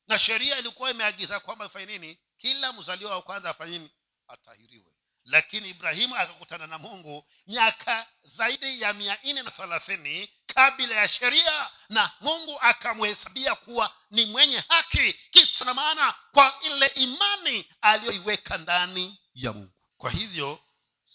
Na 0.09 0.19
sheria 0.19 0.59
ilikuwa 0.59 0.91
imeagiza 0.91 1.41
kwamba 1.41 1.65
afanye 1.65 1.87
nini? 1.87 2.19
Kila 2.39 2.73
mzaliwa 2.73 3.11
wa 3.13 3.23
kwanza 3.23 3.51
afanye 3.51 3.79
nini? 3.79 3.91
Atahiriwe. 4.29 4.93
Lakini 5.25 5.71
ibrahimu 5.71 6.17
akakutana 6.17 6.67
na 6.67 6.79
mungu 6.79 7.27
miaka 7.47 8.07
zaidi 8.23 8.81
ya 8.83 8.93
mia 8.93 9.19
nne 9.25 9.43
na 9.43 9.51
thelathini 9.51 10.31
kabila 10.47 10.95
ya 10.97 11.09
sheria 11.09 11.71
na 11.89 12.11
mungu 12.21 12.61
akamhesabia 12.61 13.55
kuwa 13.55 13.95
ni 14.11 14.27
mwenye 14.27 14.65
haki. 14.69 15.13
Kisa 15.31 15.65
na 15.65 15.75
maana 15.75 16.15
kwa 16.33 16.55
ile 16.63 16.87
imani 16.87 17.69
aliyoiweka 17.81 18.59
ndani 18.59 19.21
ya 19.35 19.53
mungu. 19.53 19.73
Kwa 19.97 20.11
hivyo 20.11 20.61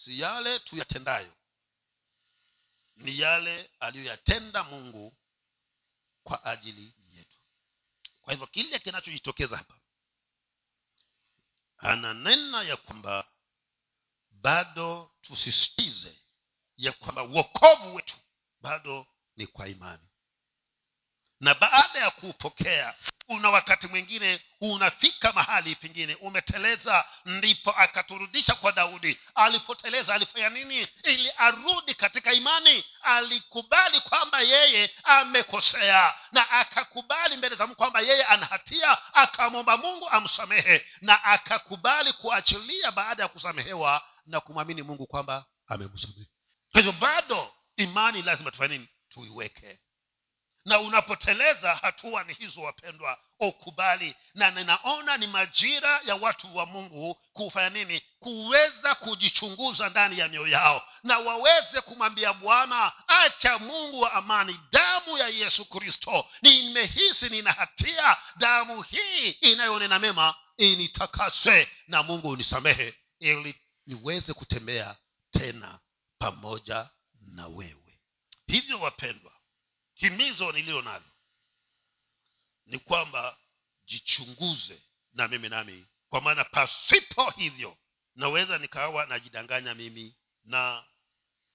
si 0.04 0.20
yale 0.20 0.60
tuyatendayo 0.60 1.34
ni 2.96 3.20
yale 3.20 3.72
aliyoyatenda 3.80 4.64
mungu 4.64 5.18
kwa 6.24 6.46
ajili 6.46 6.96
yetu. 7.12 7.38
Kwa 8.22 8.34
hivyo 8.34 8.48
kile 8.48 8.80
kinachojitokeza 8.80 9.58
hapa 9.58 9.80
ananena 11.78 12.64
ya 12.64 12.78
kwamba 12.78 13.28
bado 14.32 15.16
tusisitize 15.22 16.22
ya 16.78 16.92
kwamba 16.92 17.24
uokovu 17.24 17.96
wetu 17.96 18.16
bado 18.62 19.08
ni 19.36 19.48
kwa 19.48 19.68
imani 19.68 20.08
na 21.42 21.54
baada 21.56 22.00
ya 22.00 22.12
kuupokea 22.12 22.96
una 23.28 23.50
wakati 23.50 23.88
mwingine 23.88 24.42
unafika 24.62 25.34
mahali 25.34 25.76
pengine 25.76 26.16
umeteleza 26.16 27.06
ndipo 27.26 27.72
akaturudisha 27.72 28.56
kwa 28.56 28.72
daudi. 28.72 29.20
Alipoteleza 29.36 30.14
alifanya 30.16 30.50
nini? 30.50 30.88
Ili 31.04 31.32
arudi 31.38 31.94
katika 31.94 32.34
imani. 32.34 32.86
Alikubali 33.02 34.00
kwamba 34.02 34.42
yeye 34.42 34.92
amekosea 35.04 36.14
na 36.32 36.50
akakubali 36.52 37.38
mbele 37.38 37.56
za 37.56 37.66
mungu 37.68 37.78
kwamba 37.78 38.00
yeye 38.02 38.24
ana 38.24 38.46
hatia 38.46 39.14
akamwomba 39.14 39.78
mungu 39.78 40.10
amsamehe 40.10 40.86
na 41.02 41.24
akakubali 41.24 42.14
kuachilia 42.14 42.92
baada 42.92 43.24
ya 43.24 43.30
kusamehewa 43.30 44.02
na 44.26 44.40
kumwamini 44.40 44.82
mungu 44.82 45.08
kwamba 45.08 45.46
amemsamehe. 45.68 46.26
Kwa 46.72 46.82
hivyo 46.82 46.92
bado 46.92 47.54
imani 47.76 48.22
lazima 48.22 48.52
tufanye 48.52 48.78
nini? 48.78 48.90
Tuiweke 49.10 49.80
na 50.66 50.80
unapoteleza 50.80 51.76
hatua 51.76 52.24
ni 52.24 52.34
hizo 52.34 52.62
wapendwa. 52.62 53.18
Ukubali. 53.40 54.16
Na 54.34 54.52
ninaona 54.52 55.18
ni 55.18 55.28
majira 55.28 56.02
ya 56.06 56.16
watu 56.16 56.56
wa 56.58 56.66
mungu 56.66 57.16
kufanya 57.34 57.70
nini? 57.70 58.02
Kuweza 58.20 58.96
kujichunguza 58.96 59.90
ndani 59.90 60.20
ya 60.20 60.28
mioyo 60.28 60.48
yao. 60.48 60.88
Na 61.04 61.18
waweze 61.20 61.82
kumwambia 61.82 62.34
bwana 62.34 62.92
acha 63.08 63.58
mungu 63.60 64.00
wa 64.02 64.14
amani 64.14 64.60
damu 64.72 65.18
ya 65.18 65.28
yesu 65.28 65.66
kristo. 65.66 66.26
Nimehisi 66.42 67.30
nina 67.30 67.52
hatia. 67.52 68.18
Damu 68.36 68.82
hii 68.82 69.30
inayonena 69.30 70.00
mema 70.00 70.36
initakase 70.58 71.68
na 71.88 72.04
mungu 72.04 72.30
unisamehe 72.30 72.96
ili 73.20 73.56
niweze 73.88 74.34
kutembea 74.34 74.98
tena 75.32 75.80
pamoja 76.20 76.90
na 77.22 77.48
wewe. 77.48 78.00
Hivyo 78.48 78.80
wapendwa 78.80 79.32
himizo 80.02 80.52
niliyo 80.52 80.82
nalo 80.82 81.12
ni 82.66 82.80
kwamba 82.80 83.38
jichunguze 83.86 84.84
na 85.14 85.28
mimi 85.28 85.50
nami 85.50 85.88
kwa 86.10 86.22
maana 86.22 86.44
pasipo 86.46 87.30
hivyo 87.30 87.78
naweza 88.16 88.58
nikawa 88.58 89.06
najidanganya 89.06 89.76
mimi 89.76 90.16
na 90.44 90.84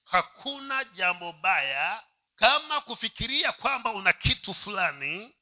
hakuna 0.05 0.85
jambo 0.85 1.33
baya 1.33 2.05
kama 2.35 2.81
kufikiria 2.81 3.53
kwamba 3.53 3.93
una 3.93 4.13
kitu 4.13 4.55
fulani 4.55 5.37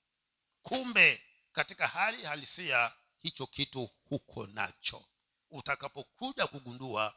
kumbe 0.62 1.22
katika 1.52 1.86
hali 1.88 2.22
halisia 2.24 2.92
hicho 3.18 3.46
kitu 3.46 3.90
huko 4.04 4.46
nacho. 4.46 5.08
Utakapokuja 5.50 6.46
kugundua 6.46 7.14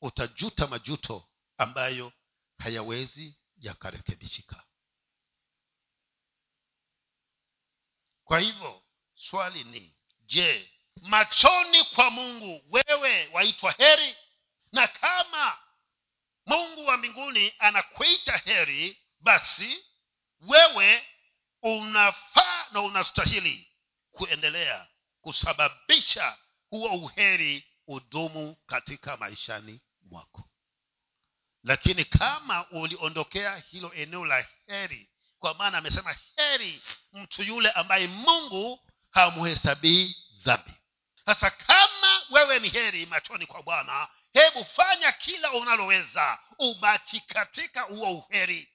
utajuta 0.00 0.66
majuto 0.66 1.28
ambayo 1.58 2.12
hayawezi 2.58 3.38
yakarekebishika 3.56 4.65
kwa 8.26 8.40
hivyo 8.40 8.82
swali 9.14 9.64
ni 9.64 9.94
je 10.20 10.70
machoni 11.02 11.84
kwa 11.84 12.10
mungu 12.10 12.62
wewe 12.70 13.26
waitwa 13.32 13.72
heri? 13.72 14.16
Na 14.72 14.88
kama 14.88 15.58
mungu 16.46 16.86
wa 16.86 16.96
mbinguni 16.96 17.54
anakuita 17.58 18.36
heri 18.36 19.02
basi 19.20 19.84
wewe 20.40 21.06
unafaa 21.62 22.66
na 22.70 22.80
unastahili 22.82 23.72
kuendelea 24.10 24.88
kusababisha 25.20 26.38
huo 26.70 26.88
uheri 26.88 27.66
udumu 27.86 28.56
katika 28.66 29.16
maishani 29.16 29.80
mwako. 30.00 30.50
Lakini 31.62 32.04
kama 32.04 32.70
uliondokea 32.70 33.56
hilo 33.56 33.94
eneo 33.94 34.24
la 34.24 34.46
heri 34.66 35.10
kwa 35.38 35.54
maana 35.54 35.78
amesema 35.78 36.16
heri 36.36 36.82
mtu 37.12 37.42
yule 37.42 37.70
ambaye 37.70 38.06
mungu 38.06 38.80
hamhesabii 39.10 40.16
dhambi. 40.44 40.72
Sasa 41.26 41.50
kama 41.50 42.22
wewe 42.30 42.58
ni 42.58 42.68
heri 42.68 43.06
machoni 43.06 43.46
kwa 43.46 43.62
bwana 43.62 44.08
hebu 44.32 44.64
fanya 44.64 45.12
kila 45.12 45.52
unaloweza 45.52 46.38
ubaki 46.58 47.20
katika 47.20 47.80
huo 47.82 48.12
uheri. 48.12 48.68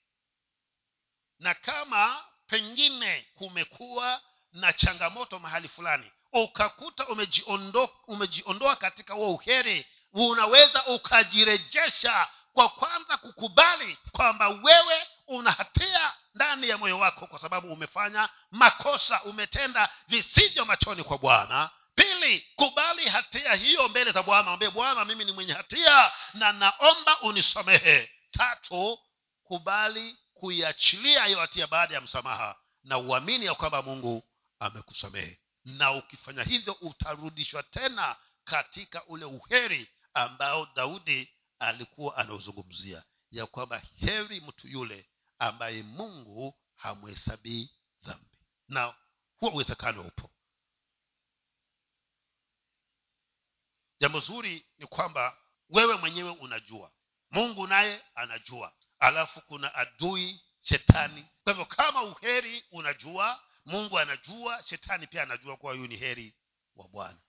Na 1.39 1.53
kama 1.53 2.23
pengine 2.47 3.25
kumekuwa 3.33 4.21
na 4.51 4.73
changamoto 4.73 5.39
mahali 5.39 5.67
fulani 5.69 6.11
ukakuta 6.33 7.07
umejiondoa 7.07 7.89
umejiondoa 8.07 8.75
katika 8.75 9.13
huo 9.13 9.33
uheri 9.33 9.85
unaweza 10.13 10.85
ukajirejesha 10.85 12.29
kwa 12.53 12.69
kwanza 12.69 13.17
kukubali 13.17 13.97
kwamba 14.11 14.49
wewe 14.49 15.07
una 15.31 15.51
hatia 15.51 16.13
ndani 16.35 16.69
ya 16.69 16.77
moyo 16.77 16.99
wako 16.99 17.27
kwa 17.27 17.39
sababu 17.39 17.73
umefanya 17.73 18.29
makosa 18.51 19.23
umetenda 19.23 19.89
visivyo 20.07 20.65
machoni 20.65 21.03
kwa 21.03 21.17
bwana. 21.17 21.69
Pili 21.95 22.45
kubali 22.55 23.09
hatia 23.09 23.53
hiyo 23.55 23.89
mbele 23.89 24.11
za 24.11 24.23
bwana. 24.23 24.51
Ambee 24.51 24.69
bwana 24.69 25.05
mimi 25.05 25.25
ni 25.25 25.31
mwenye 25.31 25.53
hatia 25.53 26.11
na 26.33 26.51
naomba 26.51 27.21
unisamehe. 27.21 28.11
Tatu 28.31 28.99
kubali 29.43 30.17
kuiachilia 30.33 31.25
hiyo 31.25 31.39
hatia 31.39 31.67
baada 31.67 31.93
ya 31.95 32.01
msamaha 32.01 32.55
na 32.83 32.97
uamini 32.97 33.45
ya 33.45 33.55
kwamba 33.55 33.81
mungu 33.81 34.23
amekusamehe. 34.59 35.39
Na 35.65 35.91
ukifanya 35.91 36.43
hivyo 36.43 36.73
utarudishwa 36.81 37.63
tena 37.63 38.15
katika 38.43 39.05
ule 39.05 39.25
uheri 39.25 39.89
ambao 40.13 40.67
daudi 40.75 41.31
alikuwa 41.59 42.17
anaozungumzia 42.17 43.03
ya 43.31 43.45
kwamba 43.45 43.81
heri 43.99 44.41
mtu 44.41 44.67
yule 44.67 45.07
ambaye 45.41 45.83
mungu 45.83 46.59
hamhesabii 46.75 47.69
dhambi. 48.03 48.31
Na 48.67 48.95
huo 49.39 49.49
uwezekano 49.49 50.01
upo. 50.01 50.31
Jambo 53.99 54.19
zuri 54.19 54.65
ni 54.77 54.87
kwamba 54.87 55.37
wewe 55.69 55.95
mwenyewe 55.97 56.31
unajua. 56.31 56.91
Mungu 57.31 57.67
naye 57.67 58.03
anajua. 58.15 58.73
Alafu 58.99 59.41
kuna 59.41 59.75
adui 59.75 60.41
shetani. 60.59 61.27
Kwa 61.43 61.53
hivyo 61.53 61.65
kama 61.65 62.03
uheri 62.03 62.65
unajua 62.71 63.43
mungu 63.65 63.99
anajua 63.99 64.63
shetani 64.63 65.07
pia 65.07 65.23
anajua 65.23 65.57
kuwa 65.57 65.73
huyu 65.73 65.87
ni 65.87 65.95
heri 65.95 66.35
wa 66.75 66.87
bwana. 66.87 67.19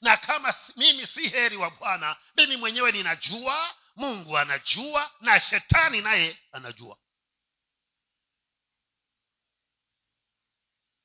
Na 0.00 0.16
kama 0.16 0.54
mimi 0.76 1.06
si 1.06 1.28
heri 1.28 1.56
wa 1.56 1.70
bwana 1.70 2.16
mimi 2.36 2.56
mwenyewe 2.56 2.92
ninajua 2.92 3.74
mungu 3.96 4.38
anajua 4.38 5.10
na 5.20 5.40
shetani 5.40 6.00
naye 6.00 6.38
anajua 6.52 6.98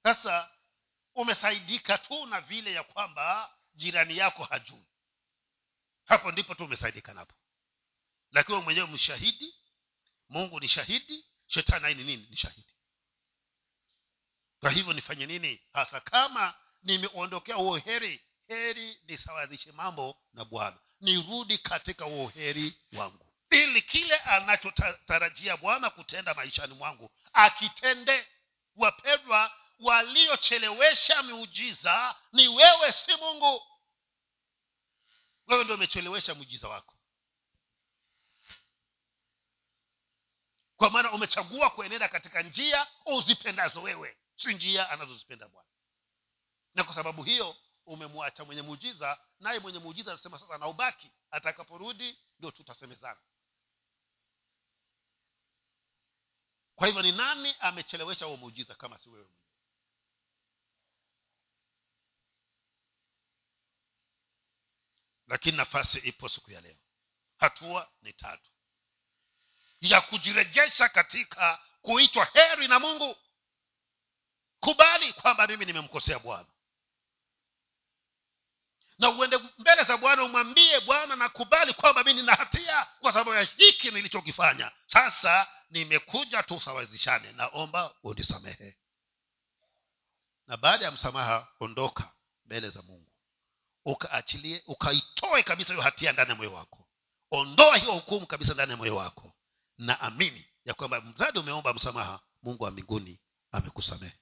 sasa 0.06 0.52
umesaidika 1.16 1.98
tu 1.98 2.26
na 2.26 2.42
vile 2.42 2.74
ya 2.74 2.84
kwamba 2.84 3.54
jirani 3.74 4.18
yako 4.18 4.44
hajui. 4.44 4.86
Hapo 6.06 6.32
ndipo 6.32 6.56
tu 6.56 6.64
umesaidika 6.64 7.14
napo. 7.14 7.36
Lakini 8.32 8.58
mwenyewe 8.62 8.88
mshahidi 8.88 9.56
mungu 10.30 10.60
ni 10.60 10.68
shahidi 10.68 11.26
shetani 11.48 11.86
aini 11.86 12.04
ni 12.04 12.16
nini? 12.16 12.28
Ni 12.30 12.36
shahidi. 12.38 12.74
Kwa 14.60 14.72
hivyo 14.72 14.94
nifanye 14.94 15.26
nini? 15.26 15.62
Hasa 15.74 16.00
kama 16.00 16.54
nimeondokea 16.84 17.56
huo 17.56 17.78
heri 17.78 18.22
heri 18.48 19.00
nisawazishe 19.04 19.72
mambo 19.72 20.22
na 20.34 20.46
bwana. 20.46 20.80
Nirudi 21.02 21.58
katika 21.58 22.06
huo 22.06 22.28
heri 22.28 22.78
wangu. 22.94 23.34
Ili 23.50 23.82
kile 23.82 24.16
anachotarajia 24.16 25.58
bwana 25.58 25.90
kutenda 25.90 26.34
maishani 26.34 26.74
mwangu 26.74 27.12
akitende. 27.34 28.28
Wapendwa 28.76 29.52
waliochelewesha 29.80 31.24
miujiza 31.24 32.16
ni 32.32 32.48
wewe 32.48 32.92
si 32.92 33.16
mungu. 33.16 33.62
Wewe 35.48 35.64
ndio 35.64 35.76
umechelewesha 35.76 36.36
muujiza 36.36 36.68
wako. 36.70 36.96
Kwa 40.76 40.90
maana 40.90 41.12
umechagua 41.12 41.70
kuenenda 41.70 42.08
katika 42.10 42.42
njia 42.42 42.88
uzipendazo 43.06 43.82
wewe 43.82 44.18
si 44.36 44.54
njia 44.54 44.90
anazozipenda 44.90 45.48
bwana. 45.48 45.70
Na 46.74 46.84
kwa 46.84 46.96
sababu 46.96 47.24
hiyo 47.24 47.58
umemwacha 47.86 48.46
mwenye 48.46 48.62
muujiza 48.62 49.20
naye 49.40 49.60
mwenye 49.60 49.80
muujiza 49.80 50.12
anasema 50.12 50.40
sasa 50.40 50.58
naubaki 50.58 51.12
atakaporudi 51.32 52.20
ndio 52.40 52.52
tutasemezana. 52.52 53.20
Kwa 56.76 56.88
hivyo 56.88 57.02
ni 57.02 57.12
nani 57.12 57.56
amechelewesha 57.60 58.26
huo 58.26 58.38
muujiza 58.38 58.76
kama 58.76 58.98
si 58.98 59.10
wewe 59.10 59.30
lakini 65.28 65.58
nafasi 65.58 66.00
ipo 66.00 66.30
siku 66.30 66.52
ya 66.52 66.62
leo. 66.62 66.78
Hatua 67.38 67.92
ni 68.02 68.14
tatu. 68.14 68.50
Ya 69.82 70.02
kujirejesha 70.02 70.90
katika 70.90 71.60
kuitwa 71.82 72.26
heri 72.26 72.68
na 72.68 72.80
mungu. 72.80 73.18
Kubali 74.60 75.14
kwamba 75.14 75.48
mimi 75.48 75.66
nimemkosea 75.66 76.20
bwana. 76.20 76.48
Na 79.00 79.10
uende 79.10 79.38
mbele 79.58 79.84
za 79.84 79.98
bwana 79.98 80.24
umwambie 80.24 80.80
bwana 80.80 81.16
nakubali 81.16 81.74
kwamba 81.74 82.04
mi 82.04 82.14
nina 82.14 82.36
hatia 82.36 82.86
kwa 82.86 83.14
sababu 83.14 83.34
ya 83.34 83.42
hiki 83.42 83.92
nilichokifanya. 83.92 84.72
Sasa 84.88 85.48
nimekuja 85.70 86.44
tusawazishane 86.44 87.32
naomba 87.32 87.96
unisamehe. 88.04 88.78
Na 90.48 90.58
baada 90.58 90.86
ya 90.86 90.92
msamaha 90.92 91.48
ondoka 91.60 92.16
mbele 92.46 92.70
za 92.70 92.82
mungu 92.82 93.05
ukaachilie 93.86 94.64
ukaitoe 94.68 95.44
kabisa 95.44 95.70
hiyo 95.74 95.82
hatia 95.84 96.12
ndani 96.12 96.30
ya 96.30 96.36
moyo 96.36 96.54
wako. 96.54 96.88
Ondoa 97.32 97.78
hiyo 97.78 97.92
hukumu 97.92 98.28
kabisa 98.28 98.54
ndani 98.54 98.72
ya 98.72 98.78
moyo 98.78 98.96
wako. 98.96 99.32
Na 99.78 100.00
amini 100.02 100.46
ya 100.66 100.74
kwamba 100.74 101.02
mradi 101.02 101.40
umeomba 101.40 101.74
msamaha 101.74 102.20
mungu 102.44 102.64
wa 102.64 102.72
mbinguni 102.72 103.20
amekusamehe 103.52 104.14